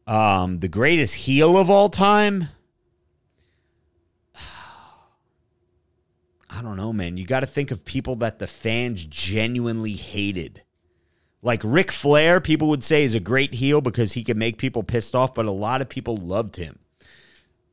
Um, 0.06 0.60
the 0.60 0.68
greatest 0.68 1.14
heel 1.14 1.56
of 1.56 1.70
all 1.70 1.88
time. 1.88 2.48
I 6.50 6.60
don't 6.60 6.76
know, 6.76 6.92
man. 6.92 7.16
You 7.16 7.24
got 7.26 7.40
to 7.40 7.46
think 7.46 7.70
of 7.70 7.84
people 7.84 8.16
that 8.16 8.38
the 8.38 8.46
fans 8.46 9.04
genuinely 9.04 9.92
hated. 9.92 10.63
Like 11.44 11.60
Ric 11.62 11.92
Flair, 11.92 12.40
people 12.40 12.68
would 12.68 12.82
say 12.82 13.04
is 13.04 13.14
a 13.14 13.20
great 13.20 13.52
heel 13.52 13.82
because 13.82 14.14
he 14.14 14.24
could 14.24 14.38
make 14.38 14.56
people 14.56 14.82
pissed 14.82 15.14
off, 15.14 15.34
but 15.34 15.44
a 15.44 15.50
lot 15.50 15.82
of 15.82 15.90
people 15.90 16.16
loved 16.16 16.56
him. 16.56 16.78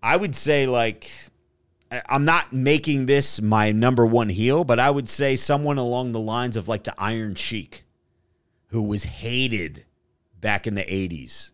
I 0.04 0.18
would 0.18 0.36
say, 0.36 0.68
like, 0.68 1.10
I'm 2.10 2.26
not 2.26 2.52
making 2.52 3.06
this 3.06 3.42
my 3.42 3.72
number 3.72 4.06
one 4.06 4.28
heel, 4.28 4.66
but 4.66 4.78
I 4.78 4.90
would 4.90 5.08
say 5.08 5.38
someone 5.38 5.78
along 5.78 6.12
the 6.12 6.20
lines 6.20 6.58
of 6.58 6.68
like 6.68 6.84
the 6.84 6.94
Iron 6.98 7.34
Sheik, 7.34 7.86
who 8.68 8.84
was 8.84 9.06
hated 9.06 9.86
back 10.42 10.68
in 10.68 10.76
the 10.76 10.84
80s. 10.84 11.52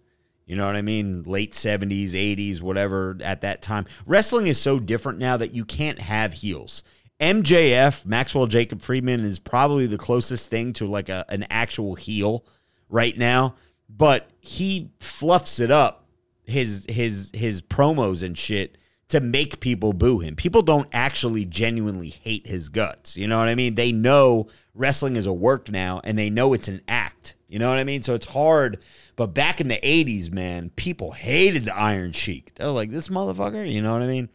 You 0.48 0.56
know 0.56 0.66
what 0.66 0.76
I 0.76 0.82
mean? 0.82 1.22
Late 1.22 1.54
70s, 1.54 2.14
80s, 2.14 2.62
whatever 2.62 3.16
at 3.22 3.42
that 3.42 3.62
time. 3.62 3.86
Wrestling 4.08 4.48
is 4.48 4.60
so 4.60 4.80
different 4.80 5.20
now 5.20 5.38
that 5.38 5.54
you 5.54 5.66
can't 5.66 6.00
have 6.00 6.34
heels. 6.34 6.82
MJF, 7.20 8.06
Maxwell 8.06 8.48
Jacob 8.48 8.82
Friedman, 8.82 9.22
is 9.22 9.40
probably 9.40 9.88
the 9.88 9.98
closest 9.98 10.50
thing 10.50 10.74
to 10.74 10.86
like 10.86 11.10
a, 11.10 11.26
an 11.30 11.46
actual 11.50 11.96
heel 11.96 12.46
right 12.90 13.18
now, 13.18 13.56
but 13.90 14.30
he 14.40 14.92
fluffs 15.00 15.60
it 15.60 15.72
up 15.72 16.08
his 16.48 16.86
his 16.90 17.32
his 17.34 17.62
promos 17.62 18.24
and 18.24 18.38
shit 18.38 18.78
to 19.10 19.20
make 19.20 19.60
people 19.60 19.94
boo 19.94 20.20
him. 20.20 20.36
People 20.36 20.62
don't 20.62 20.88
actually 20.92 21.46
genuinely 21.46 22.10
hate 22.10 22.48
his 22.48 22.70
guts. 22.70 23.16
You 23.16 23.28
know 23.28 23.38
what 23.38 23.48
I 23.48 23.56
mean? 23.56 23.76
They 23.76 23.92
know 23.92 24.48
wrestling 24.74 25.16
is 25.16 25.26
a 25.26 25.34
work 25.34 25.70
now 25.70 26.02
and 26.04 26.18
they 26.18 26.30
know 26.30 26.54
it's 26.54 26.68
an 26.68 26.82
act. 26.88 27.36
You 27.48 27.60
know 27.60 27.70
what 27.70 27.80
I 27.80 27.86
mean? 27.86 28.02
So 28.02 28.16
it's 28.16 28.26
hard. 28.26 28.84
But 29.16 29.28
back 29.28 29.62
in 29.62 29.70
the 29.70 29.80
80s, 29.82 30.32
man, 30.32 30.72
people 30.72 31.12
hated 31.12 31.66
the 31.66 31.76
Iron 31.76 32.12
Sheik. 32.12 32.54
They're 32.56 32.68
like, 32.68 32.90
this 32.90 33.08
motherfucker, 33.08 33.70
you 33.70 33.82
know 33.82 33.94
what 33.94 34.02
I 34.02 34.08
mean? 34.08 34.30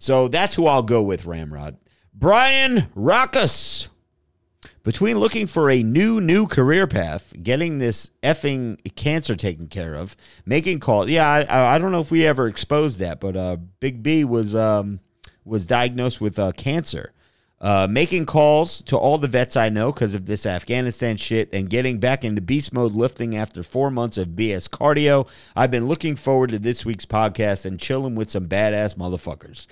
So 0.00 0.26
that's 0.26 0.54
who 0.56 0.66
I'll 0.66 0.82
go 0.82 1.02
with, 1.02 1.24
Ramrod. 1.24 1.76
Brian 2.18 2.88
Rockus. 2.96 3.86
Between 4.82 5.18
looking 5.18 5.46
for 5.46 5.70
a 5.70 5.84
new, 5.84 6.20
new 6.20 6.48
career 6.48 6.88
path, 6.88 7.32
getting 7.44 7.78
this 7.78 8.10
effing 8.24 8.78
cancer 8.96 9.36
taken 9.36 9.68
care 9.68 9.94
of, 9.94 10.16
making 10.44 10.80
calls. 10.80 11.08
Yeah, 11.08 11.28
I, 11.28 11.76
I 11.76 11.78
don't 11.78 11.92
know 11.92 12.00
if 12.00 12.10
we 12.10 12.26
ever 12.26 12.48
exposed 12.48 12.98
that, 12.98 13.20
but 13.20 13.36
uh, 13.36 13.58
Big 13.78 14.02
B 14.02 14.24
was 14.24 14.54
um, 14.56 14.98
was 15.44 15.64
diagnosed 15.64 16.20
with 16.20 16.40
uh, 16.40 16.50
cancer. 16.52 17.12
Uh, 17.60 17.88
making 17.90 18.24
calls 18.24 18.82
to 18.82 18.96
all 18.96 19.18
the 19.18 19.26
vets 19.26 19.56
I 19.56 19.68
know 19.68 19.92
because 19.92 20.14
of 20.14 20.26
this 20.26 20.46
Afghanistan 20.46 21.16
shit 21.16 21.48
and 21.52 21.68
getting 21.68 21.98
back 21.98 22.24
into 22.24 22.40
beast 22.40 22.72
mode 22.72 22.92
lifting 22.92 23.36
after 23.36 23.64
four 23.64 23.90
months 23.90 24.16
of 24.16 24.28
BS 24.28 24.68
cardio. 24.68 25.28
I've 25.56 25.72
been 25.72 25.88
looking 25.88 26.14
forward 26.14 26.50
to 26.50 26.60
this 26.60 26.84
week's 26.84 27.06
podcast 27.06 27.64
and 27.66 27.80
chilling 27.80 28.14
with 28.14 28.30
some 28.30 28.46
badass 28.46 28.94
motherfuckers. 28.96 29.66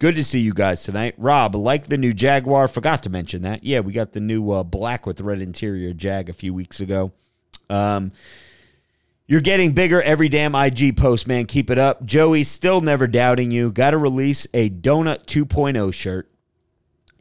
Good 0.00 0.16
to 0.16 0.24
see 0.24 0.40
you 0.40 0.54
guys 0.54 0.82
tonight. 0.82 1.14
Rob, 1.18 1.54
like 1.54 1.88
the 1.88 1.98
new 1.98 2.14
Jaguar, 2.14 2.68
forgot 2.68 3.02
to 3.02 3.10
mention 3.10 3.42
that. 3.42 3.64
Yeah, 3.64 3.80
we 3.80 3.92
got 3.92 4.12
the 4.12 4.20
new 4.20 4.50
uh, 4.50 4.64
black 4.64 5.04
with 5.04 5.20
red 5.20 5.42
interior 5.42 5.92
Jag 5.92 6.30
a 6.30 6.32
few 6.32 6.54
weeks 6.54 6.80
ago. 6.80 7.12
Um, 7.68 8.12
you're 9.26 9.42
getting 9.42 9.72
bigger 9.72 10.00
every 10.00 10.30
damn 10.30 10.54
IG 10.54 10.96
post, 10.96 11.28
man. 11.28 11.44
Keep 11.44 11.68
it 11.68 11.76
up. 11.76 12.02
Joey, 12.06 12.44
still 12.44 12.80
never 12.80 13.06
doubting 13.06 13.50
you. 13.50 13.70
Got 13.70 13.90
to 13.90 13.98
release 13.98 14.46
a 14.54 14.70
Donut 14.70 15.26
2.0 15.26 15.92
shirt. 15.92 16.29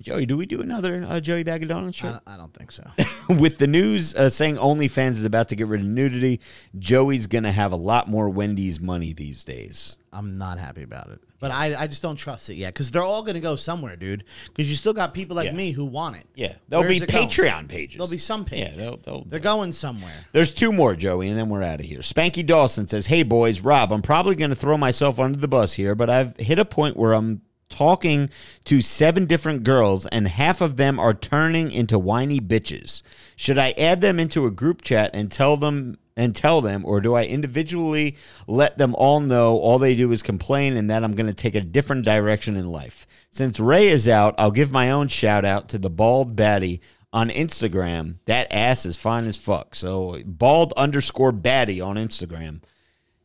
Joey, 0.02 0.26
do 0.26 0.38
we 0.38 0.46
do 0.46 0.62
another 0.62 1.06
uh, 1.08 1.20
Joey 1.20 1.44
Bag 1.44 1.62
of 1.64 1.70
Donuts 1.70 1.98
I 1.98 2.02
show? 2.02 2.12
don't, 2.12 2.24
I 2.28 2.38
don't 2.38 2.54
think 2.54 2.72
so. 2.72 2.84
With 3.30 3.58
the 3.58 3.68
news 3.68 4.16
uh, 4.16 4.30
saying 4.30 4.56
OnlyFans 4.56 5.12
is 5.12 5.26
about 5.26 5.50
to 5.50 5.56
get 5.56 5.68
rid 5.68 5.82
of 5.82 5.88
nudity, 5.88 6.40
Joey's 6.78 7.28
going 7.28 7.44
to 7.44 7.52
have 7.52 7.72
a 7.72 7.76
lot 7.78 8.08
more 8.08 8.30
Wendy's 8.30 8.80
money 8.80 9.12
these 9.14 9.44
days. 9.44 9.98
I'm 10.12 10.38
not 10.38 10.58
happy 10.58 10.84
about 10.84 11.10
it. 11.10 11.20
But 11.40 11.52
I, 11.52 11.84
I 11.84 11.88
just 11.88 12.02
don't 12.02 12.16
trust 12.16 12.50
it 12.50 12.56
yet 12.56 12.74
because 12.74 12.92
they're 12.92 13.04
all 13.04 13.22
going 13.24 13.36
to 13.36 13.40
go 13.42 13.56
somewhere, 13.56 13.96
dude. 13.96 14.24
Because 14.48 14.70
you 14.70 14.76
still 14.76 14.92
got 14.94 15.14
people 15.14 15.36
like 15.36 15.46
Yeah. 15.46 15.54
me 15.54 15.72
who 15.72 15.86
want 15.86 16.16
it. 16.18 16.26
Yeah, 16.36 16.56
there'll 16.68 16.84
Where's 16.84 16.98
be 17.00 17.04
it 17.04 17.12
going? 17.12 17.30
Patreon 17.30 17.68
pages. 17.70 17.96
There'll 17.98 18.10
be 18.12 18.18
some 18.18 18.44
page. 18.44 18.68
Yeah, 18.70 18.76
they'll, 18.76 18.98
they'll, 18.98 19.24
They're 19.26 19.40
going 19.40 19.72
somewhere. 19.72 20.12
There's 20.34 20.52
two 20.52 20.72
more, 20.74 20.96
Joey, 20.96 21.30
and 21.30 21.38
then 21.38 21.48
we're 21.50 21.64
out 21.64 21.80
of 21.80 21.86
here. 21.86 22.00
Spanky 22.00 22.46
Dawson 22.46 22.88
says, 22.88 23.06
Hey, 23.06 23.24
boys, 23.24 23.62
Rob, 23.62 23.94
I'm 23.94 24.02
probably 24.02 24.36
going 24.36 24.50
to 24.50 24.56
throw 24.56 24.78
myself 24.78 25.20
under 25.20 25.38
the 25.40 25.48
bus 25.48 25.74
here, 25.74 25.94
but 25.96 26.10
I've 26.10 26.36
hit 26.38 26.60
a 26.60 26.66
point 26.66 26.98
where 26.98 27.14
I'm 27.14 27.42
talking 27.70 28.30
to 28.66 28.82
seven 28.82 29.26
different 29.26 29.64
girls, 29.64 30.06
and 30.08 30.28
half 30.28 30.62
of 30.62 30.78
them 30.78 31.00
are 31.00 31.14
turning 31.14 31.72
into 31.72 31.98
whiny 31.98 32.40
bitches. 32.40 33.02
Should 33.36 33.58
I 33.58 33.72
add 33.72 34.02
them 34.02 34.20
into 34.20 34.46
a 34.46 34.52
group 34.52 34.82
chat 34.82 35.12
and 35.14 35.32
tell 35.32 35.58
them? 35.58 35.98
And 36.18 36.36
tell 36.36 36.60
them, 36.60 36.84
or 36.84 37.00
do 37.00 37.16
I 37.16 37.24
individually 37.24 38.18
let 38.46 38.78
them 38.78 38.94
all 38.96 39.22
know 39.22 39.58
all 39.58 39.80
they 39.80 39.96
do 39.96 40.12
is 40.12 40.22
complain 40.22 40.76
and 40.76 40.90
that 40.90 41.02
I'm 41.02 41.16
going 41.16 41.28
to 41.28 41.34
take 41.34 41.56
a 41.56 41.62
different 41.62 42.04
direction 42.04 42.58
in 42.58 42.70
life? 42.70 43.08
Since 43.32 43.58
Ray 43.58 43.88
is 43.88 44.06
out, 44.06 44.36
I'll 44.38 44.52
give 44.52 44.70
my 44.70 44.92
own 44.92 45.08
shout 45.08 45.46
out 45.46 45.70
to 45.70 45.78
the 45.78 45.90
bald 45.90 46.36
baddie 46.36 46.82
on 47.12 47.30
Instagram. 47.30 48.16
That 48.26 48.52
ass 48.52 48.86
is 48.86 48.98
fine 48.98 49.28
as 49.28 49.38
fuck. 49.38 49.76
So 49.76 50.22
bald 50.26 50.74
underscore 50.76 51.32
baddie 51.32 51.86
on 51.86 51.96
Instagram. 51.96 52.62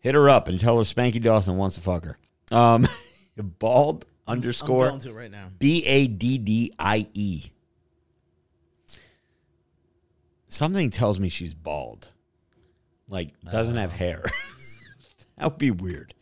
Hit 0.01 0.15
her 0.15 0.29
up 0.29 0.49
and 0.49 0.61
tell 0.61 0.77
her 0.77 0.85
Spanky 0.85 1.23
Dawson 1.23 1.57
wants 1.57 1.77
to 1.77 1.83
fuck 1.83 2.05
her. 2.05 2.19
Um, 2.53 2.87
bald 3.37 4.05
I'm 4.27 4.39
underscore 4.39 4.89
going 4.89 5.01
to 5.01 5.13
right 5.13 5.31
now. 5.31 5.51
B 5.59 5.85
A 5.87 6.07
D 6.07 6.39
D 6.39 6.73
I 6.79 7.07
E. 7.15 7.45
Something 10.49 10.91
tells 10.91 11.19
me 11.19 11.29
she's 11.29 11.55
bald. 11.55 12.09
Like 13.09 13.39
doesn't 13.43 13.77
have 13.77 13.93
hair. 13.93 14.25
that 15.37 15.45
would 15.45 15.59
be 15.59 15.71
weird. 15.71 16.15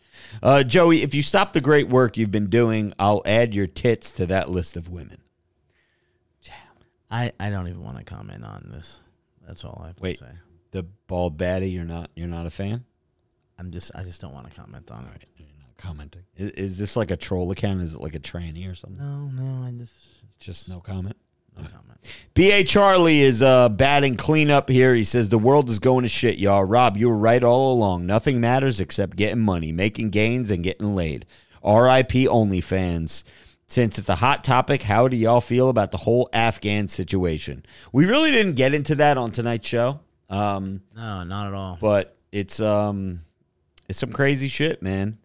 Uh, 0.42 0.62
Joey, 0.62 1.02
if 1.02 1.14
you 1.14 1.22
stop 1.22 1.52
the 1.52 1.60
great 1.60 1.88
work 1.88 2.16
you've 2.16 2.30
been 2.30 2.48
doing, 2.48 2.92
I'll 2.98 3.22
add 3.24 3.54
your 3.54 3.66
tits 3.66 4.12
to 4.12 4.26
that 4.26 4.50
list 4.50 4.76
of 4.76 4.88
women. 4.88 5.22
I, 7.12 7.30
I 7.38 7.50
don't 7.50 7.68
even 7.68 7.84
want 7.84 7.98
to 7.98 8.04
comment 8.04 8.42
on 8.42 8.70
this. 8.72 9.00
That's 9.46 9.66
all 9.66 9.82
I 9.84 9.88
have 9.88 9.96
to 9.96 10.16
say. 10.16 10.32
The 10.70 10.84
bald 11.06 11.36
baddie, 11.36 11.70
you're 11.70 11.84
not 11.84 12.10
you're 12.16 12.26
not 12.26 12.46
a 12.46 12.50
fan? 12.50 12.86
I'm 13.58 13.70
just 13.70 13.90
I 13.94 14.02
just 14.02 14.22
don't 14.22 14.32
want 14.32 14.48
to 14.48 14.58
comment 14.58 14.90
on 14.90 15.04
it. 15.14 15.28
You're 15.36 15.46
not 15.48 15.51
commenting. 15.82 16.22
Is, 16.36 16.50
is 16.52 16.78
this 16.78 16.96
like 16.96 17.10
a 17.10 17.16
troll 17.16 17.50
account? 17.50 17.80
Is 17.82 17.94
it 17.94 18.00
like 18.00 18.14
a 18.14 18.20
tranny 18.20 18.70
or 18.70 18.74
something? 18.74 19.02
No, 19.02 19.26
no, 19.42 19.66
I 19.66 19.72
just 19.72 20.20
Just 20.40 20.68
no 20.68 20.80
comment. 20.80 21.16
no 21.56 21.64
comment. 21.64 21.98
BA 22.34 22.64
Charlie 22.64 23.20
is 23.20 23.42
uh, 23.42 23.68
batting 23.68 24.16
cleanup 24.16 24.68
here. 24.68 24.94
He 24.94 25.04
says 25.04 25.28
the 25.28 25.38
world 25.38 25.68
is 25.70 25.78
going 25.78 26.02
to 26.02 26.08
shit, 26.08 26.38
y'all. 26.38 26.64
Rob, 26.64 26.96
you 26.96 27.08
were 27.08 27.16
right 27.16 27.42
all 27.44 27.72
along. 27.74 28.06
Nothing 28.06 28.40
matters 28.40 28.80
except 28.80 29.16
getting 29.16 29.40
money, 29.40 29.70
making 29.72 30.10
gains, 30.10 30.50
and 30.50 30.64
getting 30.64 30.94
laid. 30.94 31.26
R.I.P. 31.62 32.26
OnlyFans. 32.26 33.22
Since 33.68 33.98
it's 33.98 34.08
a 34.10 34.16
hot 34.16 34.44
topic, 34.44 34.82
how 34.82 35.08
do 35.08 35.16
y'all 35.16 35.40
feel 35.40 35.70
about 35.70 35.92
the 35.92 35.96
whole 35.98 36.28
Afghan 36.34 36.88
situation? 36.88 37.64
We 37.90 38.04
really 38.04 38.30
didn't 38.30 38.54
get 38.54 38.74
into 38.74 38.96
that 38.96 39.16
on 39.16 39.30
tonight's 39.30 39.66
show, 39.66 40.00
um, 40.28 40.82
No, 40.94 41.24
not 41.24 41.46
at 41.46 41.54
all. 41.54 41.78
but 41.80 42.14
it's 42.32 42.60
um, 42.60 43.22
it's 43.88 43.98
some 43.98 44.12
crazy 44.12 44.48
shit, 44.48 44.82
man. 44.82 45.16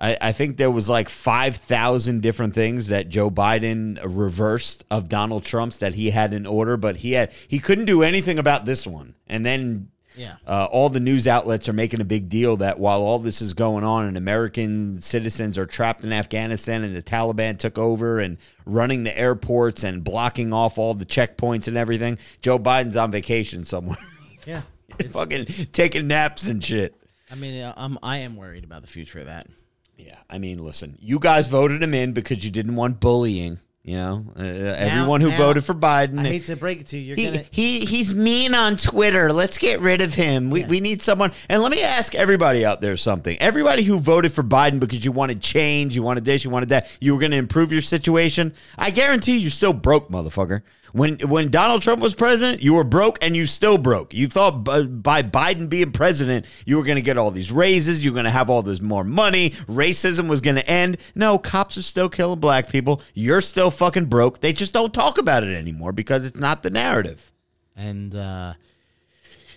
I, 0.00 0.16
I 0.20 0.32
think 0.32 0.56
there 0.58 0.70
was 0.70 0.88
like 0.88 1.08
5,000 1.08 2.20
different 2.20 2.54
things 2.54 2.88
that 2.88 3.08
Joe 3.08 3.30
Biden 3.30 3.98
reversed 4.04 4.84
of 4.90 5.08
Donald 5.08 5.44
Trump's 5.44 5.78
that 5.78 5.94
he 5.94 6.10
had 6.10 6.34
in 6.34 6.46
order, 6.46 6.76
but 6.76 6.96
he 6.96 7.12
had 7.12 7.32
he 7.48 7.58
couldn't 7.58 7.86
do 7.86 8.02
anything 8.02 8.38
about 8.38 8.66
this 8.66 8.86
one. 8.86 9.14
And 9.26 9.44
then 9.46 9.88
Yeah. 10.14 10.36
uh, 10.46 10.66
all 10.70 10.88
the 10.90 11.00
news 11.00 11.26
outlets 11.26 11.66
are 11.68 11.72
making 11.72 12.00
a 12.00 12.04
big 12.04 12.28
deal 12.28 12.56
that 12.58 12.78
while 12.78 13.00
all 13.02 13.18
this 13.18 13.40
is 13.40 13.54
going 13.54 13.84
on 13.84 14.04
and 14.06 14.16
American 14.18 15.00
citizens 15.00 15.56
are 15.56 15.66
trapped 15.66 16.04
in 16.04 16.12
Afghanistan 16.12 16.82
and 16.84 16.94
the 16.94 17.02
Taliban 17.02 17.58
took 17.58 17.78
over 17.78 18.18
and 18.18 18.36
running 18.66 19.04
the 19.04 19.16
airports 19.18 19.82
and 19.84 20.04
blocking 20.04 20.52
off 20.52 20.76
all 20.78 20.92
the 20.94 21.06
checkpoints 21.06 21.68
and 21.68 21.76
everything, 21.78 22.18
Joe 22.42 22.58
Biden's 22.58 22.96
on 22.96 23.10
vacation 23.10 23.64
somewhere. 23.64 23.98
Yeah. 24.46 24.62
Fucking 25.10 25.46
taking 25.72 26.06
naps 26.06 26.46
and 26.46 26.62
shit. 26.64 26.94
I 27.30 27.34
mean, 27.34 27.72
I'm 27.76 27.98
I 28.00 28.18
am 28.18 28.36
worried 28.36 28.62
about 28.62 28.82
the 28.82 28.88
future 28.88 29.18
of 29.18 29.26
that. 29.26 29.48
Yeah, 29.96 30.18
I 30.28 30.38
mean, 30.38 30.62
listen, 30.62 30.96
you 31.00 31.18
guys 31.18 31.46
voted 31.46 31.82
him 31.82 31.94
in 31.94 32.12
because 32.12 32.44
you 32.44 32.50
didn't 32.50 32.76
want 32.76 33.00
bullying. 33.00 33.60
You 33.86 33.96
know, 33.98 34.24
uh, 34.36 34.42
everyone 34.42 35.20
who 35.20 35.28
now- 35.28 35.36
voted 35.36 35.64
for 35.64 35.72
Biden. 35.72 36.18
I 36.18 36.24
hate 36.26 36.46
to 36.46 36.56
break 36.56 36.80
it 36.80 36.88
to 36.88 36.98
you. 36.98 37.14
You're 37.14 37.16
he, 37.16 37.26
gonna 37.26 37.44
he 37.52 37.80
he's 37.84 38.12
mean 38.12 38.52
on 38.52 38.76
Twitter. 38.76 39.32
Let's 39.32 39.58
get 39.58 39.78
rid 39.78 40.02
of 40.02 40.12
him. 40.12 40.50
We, 40.50 40.64
we 40.64 40.80
need 40.80 41.02
someone. 41.02 41.30
And 41.48 41.62
let 41.62 41.70
me 41.70 41.82
ask 41.84 42.12
everybody 42.12 42.66
out 42.66 42.80
there 42.80 42.96
something. 42.96 43.38
Everybody 43.40 43.84
who 43.84 44.00
voted 44.00 44.32
for 44.32 44.42
Biden 44.42 44.80
because 44.80 45.04
you 45.04 45.12
wanted 45.12 45.40
change, 45.40 45.94
you 45.94 46.02
wanted 46.02 46.24
this, 46.24 46.42
you 46.42 46.50
wanted 46.50 46.70
that, 46.70 46.90
you 47.00 47.14
were 47.14 47.20
going 47.20 47.30
to 47.30 47.38
improve 47.38 47.70
your 47.70 47.80
situation. 47.80 48.54
I 48.76 48.90
guarantee 48.90 49.36
you're 49.36 49.52
still 49.52 49.72
broke, 49.72 50.10
motherfucker. 50.10 50.62
When 50.96 51.18
when 51.28 51.50
Donald 51.50 51.82
Trump 51.82 52.00
was 52.00 52.14
president, 52.14 52.62
you 52.62 52.72
were 52.72 52.82
broke 52.84 53.18
and 53.22 53.36
you 53.36 53.44
still 53.46 53.76
broke. 53.76 54.14
You 54.14 54.28
thought 54.28 54.64
b- 54.64 54.86
by 54.86 55.22
Biden 55.22 55.68
being 55.68 55.92
president, 55.92 56.46
you 56.64 56.78
were 56.78 56.84
going 56.84 56.96
to 56.96 57.02
get 57.02 57.18
all 57.18 57.30
these 57.30 57.52
raises, 57.52 58.02
you're 58.02 58.14
going 58.14 58.24
to 58.24 58.30
have 58.30 58.48
all 58.48 58.62
this 58.62 58.80
more 58.80 59.04
money, 59.04 59.50
racism 59.68 60.26
was 60.26 60.40
going 60.40 60.56
to 60.56 60.66
end. 60.68 60.96
No, 61.14 61.38
cops 61.38 61.76
are 61.76 61.82
still 61.82 62.08
killing 62.08 62.40
black 62.40 62.70
people. 62.70 63.02
You're 63.12 63.42
still 63.42 63.70
fucking 63.70 64.06
broke. 64.06 64.40
They 64.40 64.54
just 64.54 64.72
don't 64.72 64.94
talk 64.94 65.18
about 65.18 65.44
it 65.44 65.54
anymore 65.54 65.92
because 65.92 66.24
it's 66.24 66.38
not 66.40 66.62
the 66.62 66.70
narrative. 66.70 67.30
and 67.76 68.14
uh, 68.14 68.54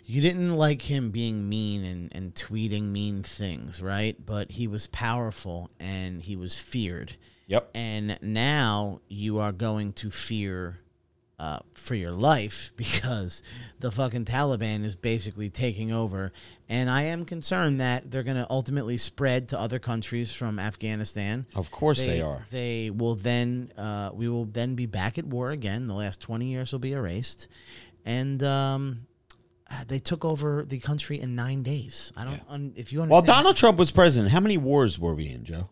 you 0.06 0.22
didn't 0.22 0.56
like 0.56 0.82
him 0.82 1.12
being 1.12 1.48
mean 1.48 1.86
and, 1.86 2.14
and 2.16 2.34
tweeting 2.36 2.90
mean 2.92 3.24
things, 3.24 3.82
right? 3.82 4.18
But 4.26 4.52
he 4.52 4.68
was 4.68 4.88
powerful 4.88 5.70
and 5.80 6.22
he 6.22 6.36
was 6.36 6.58
feared. 6.58 7.16
Yep. 7.48 7.70
And 7.76 8.18
now 8.22 9.02
you 9.08 9.40
are 9.40 9.52
going 9.52 9.94
to 9.94 10.12
fear 10.12 10.80
uh, 11.40 11.60
for 11.74 11.96
your 11.96 12.12
life 12.12 12.72
because 12.78 13.42
the 13.80 13.92
fucking 13.92 14.26
Taliban 14.26 14.84
is 14.84 14.96
basically 14.96 15.50
taking 15.50 15.92
over. 15.92 16.32
And 16.68 16.90
I 16.90 17.04
am 17.04 17.26
concerned 17.26 17.80
that 17.82 18.12
they're 18.12 18.24
going 18.24 18.38
to 18.38 18.48
ultimately 18.50 18.98
spread 18.98 19.50
to 19.50 19.60
other 19.60 19.80
countries 19.80 20.34
from 20.34 20.60
Afghanistan. 20.60 21.48
Of 21.56 21.72
course 21.72 22.00
they 22.06 22.22
are. 22.22 22.44
They 22.52 22.92
will 22.92 23.16
then, 23.16 23.72
uh, 23.78 24.12
we 24.14 24.28
will 24.28 24.46
then 24.46 24.76
be 24.76 24.86
back 24.86 25.18
at 25.18 25.26
war 25.26 25.52
again. 25.52 25.88
The 25.88 25.96
last 25.96 26.22
20 26.22 26.46
years 26.46 26.72
will 26.72 26.80
be 26.80 26.94
erased. 26.94 27.48
And, 28.06 28.44
um, 28.44 29.08
uh, 29.72 29.84
they 29.88 30.00
took 30.00 30.26
over 30.26 30.66
the 30.66 30.80
country 30.80 31.20
in 31.22 31.36
nine 31.36 31.62
days. 31.62 32.12
I 32.18 32.26
don't. 32.26 32.42
Un, 32.50 32.74
if 32.76 32.92
you 32.92 33.02
understand, 33.02 33.10
While 33.12 33.22
Donald 33.22 33.56
Trump 33.56 33.78
was 33.78 33.92
president, 33.92 34.32
how 34.32 34.40
many 34.40 34.58
wars 34.58 34.98
were 34.98 35.14
we 35.14 35.30
in, 35.30 35.44
Joe? 35.44 35.70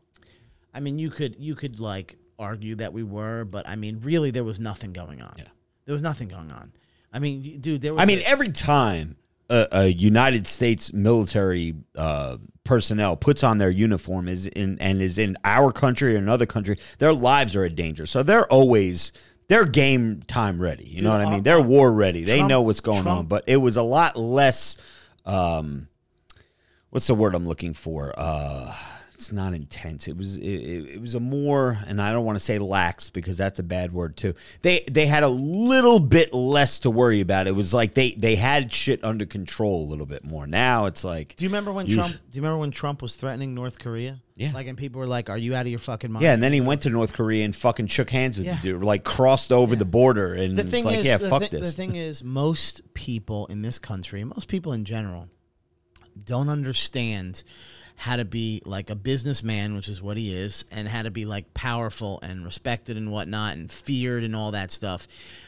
I 0.71 0.80
mean, 0.82 0.99
you 0.99 1.10
could 1.10 1.36
you 1.39 1.56
could 1.56 1.80
like 1.80 2.15
argue 2.38 2.75
that 2.75 2.93
we 2.93 3.01
were, 3.01 3.43
but 3.45 3.67
I 3.67 3.75
mean, 3.75 4.01
really, 4.01 4.30
there 4.30 4.43
was 4.43 4.60
nothing 4.60 4.93
going 4.93 5.23
on. 5.23 5.34
Yeah. 5.39 5.45
There 5.88 5.93
was 5.93 6.04
nothing 6.04 6.28
going 6.28 6.52
on. 6.52 6.73
I 7.12 7.17
mean, 7.17 7.60
dude, 7.60 7.82
there 7.82 7.93
was. 7.95 8.02
I 8.04 8.06
mean, 8.06 8.19
a- 8.19 8.23
every 8.30 8.50
time 8.50 9.15
a, 9.50 9.67
a 9.71 9.86
United 9.88 10.45
States 10.45 10.93
military 10.93 11.73
uh, 11.95 12.38
personnel 12.63 13.15
puts 13.15 13.43
on 13.43 13.58
their 13.58 13.69
uniform 13.71 14.28
is 14.28 14.45
in 14.45 14.78
and 14.80 15.02
is 15.02 15.17
in 15.17 15.38
our 15.43 15.71
country 15.71 16.13
or 16.15 16.17
another 16.19 16.45
country, 16.45 16.78
their 17.00 17.13
lives 17.13 17.56
are 17.56 17.65
in 17.65 17.73
danger. 17.73 18.06
So 18.06 18.21
they're 18.21 18.45
always 18.52 19.12
they're 19.47 19.65
game 19.65 20.21
time 20.28 20.60
ready. 20.62 20.84
You 20.86 21.02
know 21.04 21.12
Dude, 21.12 21.19
what 21.19 21.28
I 21.28 21.32
mean? 21.32 21.39
uh, 21.39 21.43
They're 21.43 21.62
war 21.62 21.91
ready. 21.91 22.26
They 22.26 22.43
know 22.43 22.62
what's 22.62 22.82
going 22.82 23.08
on. 23.08 23.26
But 23.28 23.45
it 23.47 23.58
was 23.58 23.78
a 23.78 23.84
lot 23.84 24.17
less. 24.17 24.76
Um, 25.26 25.88
what's 26.89 27.08
the 27.08 27.15
word 27.15 27.34
I'm 27.34 27.47
looking 27.47 27.73
for? 27.73 28.13
Uh, 28.17 28.76
it's 29.17 29.32
not 29.32 29.56
intense. 29.56 30.08
It 30.08 30.15
was 30.15 30.38
it, 30.38 30.43
it, 30.45 31.01
was 31.01 31.15
a 31.15 31.19
more, 31.19 31.80
and 31.88 31.99
I 31.99 32.12
don't 32.13 32.23
want 32.23 32.38
to 32.38 32.43
say 32.43 32.60
lax 32.60 33.10
because 33.10 33.36
that's 33.36 33.58
a 33.58 33.63
bad 33.63 33.91
word 33.91 34.15
too. 34.15 34.36
They 34.62 34.84
they 34.91 35.08
had 35.08 35.23
a 35.23 35.27
little 35.27 35.99
bit 35.99 36.36
less 36.36 36.77
to 36.82 36.91
worry 36.91 37.19
about. 37.19 37.47
It 37.47 37.56
was 37.56 37.73
like 37.73 37.95
they 37.95 38.12
they 38.12 38.36
had 38.36 38.71
shit 38.71 39.03
under 39.03 39.25
control 39.25 39.84
a 39.84 39.88
little 39.89 40.06
bit 40.06 40.23
more. 40.23 40.45
Now 40.45 40.86
it's 40.86 41.03
like, 41.03 41.36
do 41.36 41.45
you 41.45 41.49
remember 41.49 41.71
when 41.71 41.88
you- 41.88 41.95
Trump? 41.95 42.13
Do 42.13 42.38
you 42.38 42.43
remember 42.43 42.60
when 42.60 42.69
Trump 42.69 43.01
was 43.01 43.15
threatening 43.15 43.56
North 43.56 43.80
Korea? 43.80 44.21
Yeah. 44.36 44.51
Like, 44.53 44.67
and 44.67 44.77
people 44.77 44.99
were 44.99 45.08
like, 45.08 45.32
"Are 45.32 45.38
you 45.38 45.56
out 45.56 45.62
of 45.65 45.69
your 45.69 45.80
fucking 45.80 46.12
mind?" 46.12 46.21
yeah, 46.23 46.34
and 46.34 46.43
then 46.43 46.53
he 46.53 46.62
went 46.62 46.82
to 46.84 46.91
North 46.91 47.13
Korea 47.13 47.43
and 47.43 47.56
fucking 47.56 47.88
shook 47.88 48.12
hands 48.12 48.38
with 48.38 48.45
Yeah. 48.45 48.58
the 48.58 48.62
dude, 48.62 48.84
like 48.84 49.03
crossed 49.03 49.51
over 49.51 49.75
the 49.75 49.84
border, 49.84 50.36
and 50.36 50.56
the 50.56 50.62
it's 50.62 50.69
thing 50.69 50.86
like, 50.86 50.99
is, 50.99 51.08
yeah, 51.08 51.17
fuck 51.17 51.41
thi- 51.41 51.47
this. 51.47 51.62
the 51.65 51.71
thing 51.71 51.95
is, 51.95 52.23
most 52.23 52.93
people 52.93 53.47
in 53.47 53.63
this 53.63 53.80
country, 53.80 54.23
most 54.23 54.47
people 54.47 54.73
in 54.73 54.86
general, 54.86 55.27
don't 56.23 56.49
understand 56.49 57.43
how 57.99 58.15
to 58.15 58.23
be 58.25 58.62
like 58.63 58.91
a 58.91 58.95
businessman, 58.95 59.75
which 59.75 59.89
is 59.89 60.03
what 60.03 60.17
he 60.17 60.31
is, 60.36 60.63
and 60.69 60.88
how 60.88 61.01
to 61.01 61.10
be 61.10 61.25
like 61.25 61.51
powerful 61.55 62.19
and 62.21 62.45
respected 62.45 62.95
and 62.95 63.12
whatnot 63.12 63.57
and 63.57 63.71
feared 63.71 64.23
and 64.23 64.36
all 64.36 64.51
that 64.51 64.69
stuff. 64.69 65.07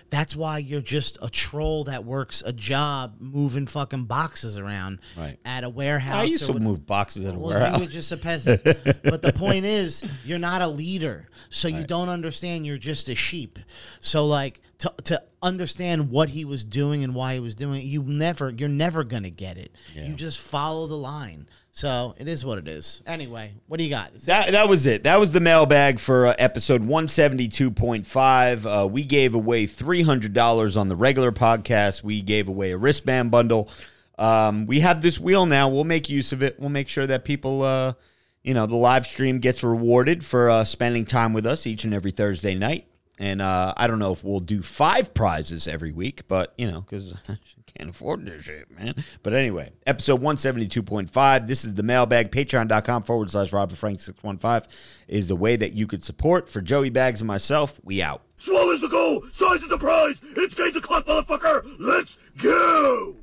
That's 0.10 0.36
why 0.36 0.58
you're 0.58 0.82
just 0.82 1.20
a 1.22 1.30
troll 1.30 1.84
that 1.84 2.04
works 2.04 2.42
a 2.44 2.52
job 2.52 3.18
moving 3.20 3.68
fucking 3.68 4.06
boxes 4.06 4.58
around 4.58 4.98
Right. 5.16 5.38
at 5.46 5.64
a 5.64 5.70
warehouse. 5.70 6.16
I 6.16 6.24
used 6.24 6.48
to 6.48 6.54
what- 6.54 6.62
move 6.64 6.88
boxes 6.88 7.28
at 7.28 7.36
a 7.36 7.38
well, 7.38 7.50
warehouse. 7.52 7.78
you 7.78 7.86
were 7.86 7.92
just 7.92 8.12
a 8.12 8.18
peasant. 8.18 8.64
but 9.04 9.22
the 9.22 9.32
point 9.32 9.66
is, 9.66 10.04
you're 10.26 10.40
not 10.40 10.64
a 10.64 10.68
leader, 10.68 11.30
so 11.52 11.68
you 11.68 11.84
don't 11.84 12.10
understand. 12.10 12.66
You're 12.66 12.80
just 12.80 13.08
a 13.10 13.14
sheep. 13.16 13.60
So 14.00 14.26
like 14.26 14.60
to 14.80 14.94
to 15.06 15.24
understand 15.42 16.10
what 16.10 16.30
he 16.30 16.44
was 16.46 16.64
doing 16.64 17.04
and 17.04 17.14
why 17.14 17.36
he 17.36 17.40
was 17.40 17.56
doing 17.56 17.82
it, 17.82 17.86
you 17.86 18.04
never 18.04 18.50
you're 18.50 18.70
never 18.70 19.04
gonna 19.04 19.30
get 19.30 19.58
it. 19.58 19.72
You 19.96 20.14
just 20.14 20.40
follow 20.40 20.88
the 20.88 20.98
line. 20.98 21.48
So 21.72 22.16
it 22.18 22.28
is 22.28 22.44
what 22.44 22.58
it 22.58 22.68
is. 22.68 23.02
Anyway, 23.06 23.54
what 23.68 23.78
do 23.78 23.86
you 23.86 23.90
got? 23.90 24.14
That, 24.26 24.52
that 24.52 24.68
was 24.68 24.86
it. 24.86 25.04
That 25.04 25.18
was 25.18 25.32
the 25.32 25.40
mailbag 25.40 26.00
for 26.00 26.28
uh, 26.28 26.36
episode 26.38 26.82
172.5. 26.86 28.84
Uh, 28.84 28.88
we 28.88 29.06
gave 29.06 29.34
away 29.34 29.66
$300 29.66 30.78
on 30.78 30.90
the 30.90 30.96
regular 30.98 31.32
podcast. 31.32 32.04
We 32.04 32.22
gave 32.22 32.50
away 32.50 32.72
a 32.72 32.78
wristband 32.78 33.32
bundle. 33.32 33.70
Um, 34.18 34.66
we 34.66 34.82
have 34.82 35.02
this 35.02 35.22
wheel 35.22 35.46
now. 35.46 35.70
We'll 35.70 35.86
make 35.86 36.10
use 36.10 36.34
of 36.34 36.44
it. 36.44 36.60
We'll 36.60 36.68
make 36.68 36.90
sure 36.90 37.08
that 37.08 37.24
people, 37.24 37.62
uh, 37.62 37.94
you 38.44 38.54
know, 38.54 38.66
the 38.66 38.76
live 38.76 39.08
stream 39.08 39.40
gets 39.40 39.64
rewarded 39.64 40.26
for 40.26 40.50
uh, 40.50 40.66
spending 40.66 41.06
time 41.06 41.32
with 41.32 41.46
us 41.46 41.66
each 41.66 41.86
and 41.86 41.94
every 41.94 42.12
Thursday 42.12 42.56
night. 42.56 42.89
And 43.20 43.42
uh, 43.42 43.74
I 43.76 43.88
don't 43.88 44.00
know 44.00 44.14
if 44.14 44.24
we'll 44.24 44.40
do 44.40 44.62
five 44.62 45.14
prizes 45.14 45.68
every 45.68 45.92
week, 45.92 46.28
but, 46.30 46.54
you 46.58 46.72
know, 46.72 46.82
because 46.82 47.14
I 47.28 47.38
can't 47.78 47.90
afford 47.90 48.26
this 48.26 48.46
shit, 48.46 48.72
man. 48.72 48.96
But 49.24 49.34
anyway, 49.34 49.72
episode 49.86 50.22
172.5. 50.22 51.46
This 51.46 51.66
is 51.66 51.74
the 51.74 51.84
mailbag. 51.84 52.32
Patreon.com 52.32 53.04
forward 53.04 53.30
slash 53.30 53.52
Robert 53.52 53.78
Frank 53.78 54.00
615 54.00 54.72
is 55.10 55.28
the 55.28 55.36
way 55.36 55.58
that 55.58 55.74
you 55.74 55.86
could 55.86 56.06
support. 56.06 56.50
For 56.50 56.62
Joey 56.62 56.90
Bags 56.90 57.20
and 57.20 57.28
myself, 57.28 57.80
we 57.84 58.02
out. 58.02 58.22
Swallows 58.38 58.80
the 58.80 58.88
goal, 58.88 59.22
size 59.34 59.64
is 59.64 59.70
the 59.70 59.78
prize. 59.78 60.22
It's 60.38 60.56
game 60.56 60.72
to 60.72 60.80
clock, 60.80 61.06
motherfucker. 61.06 61.76
Let's 61.78 62.18
go. 62.42 63.18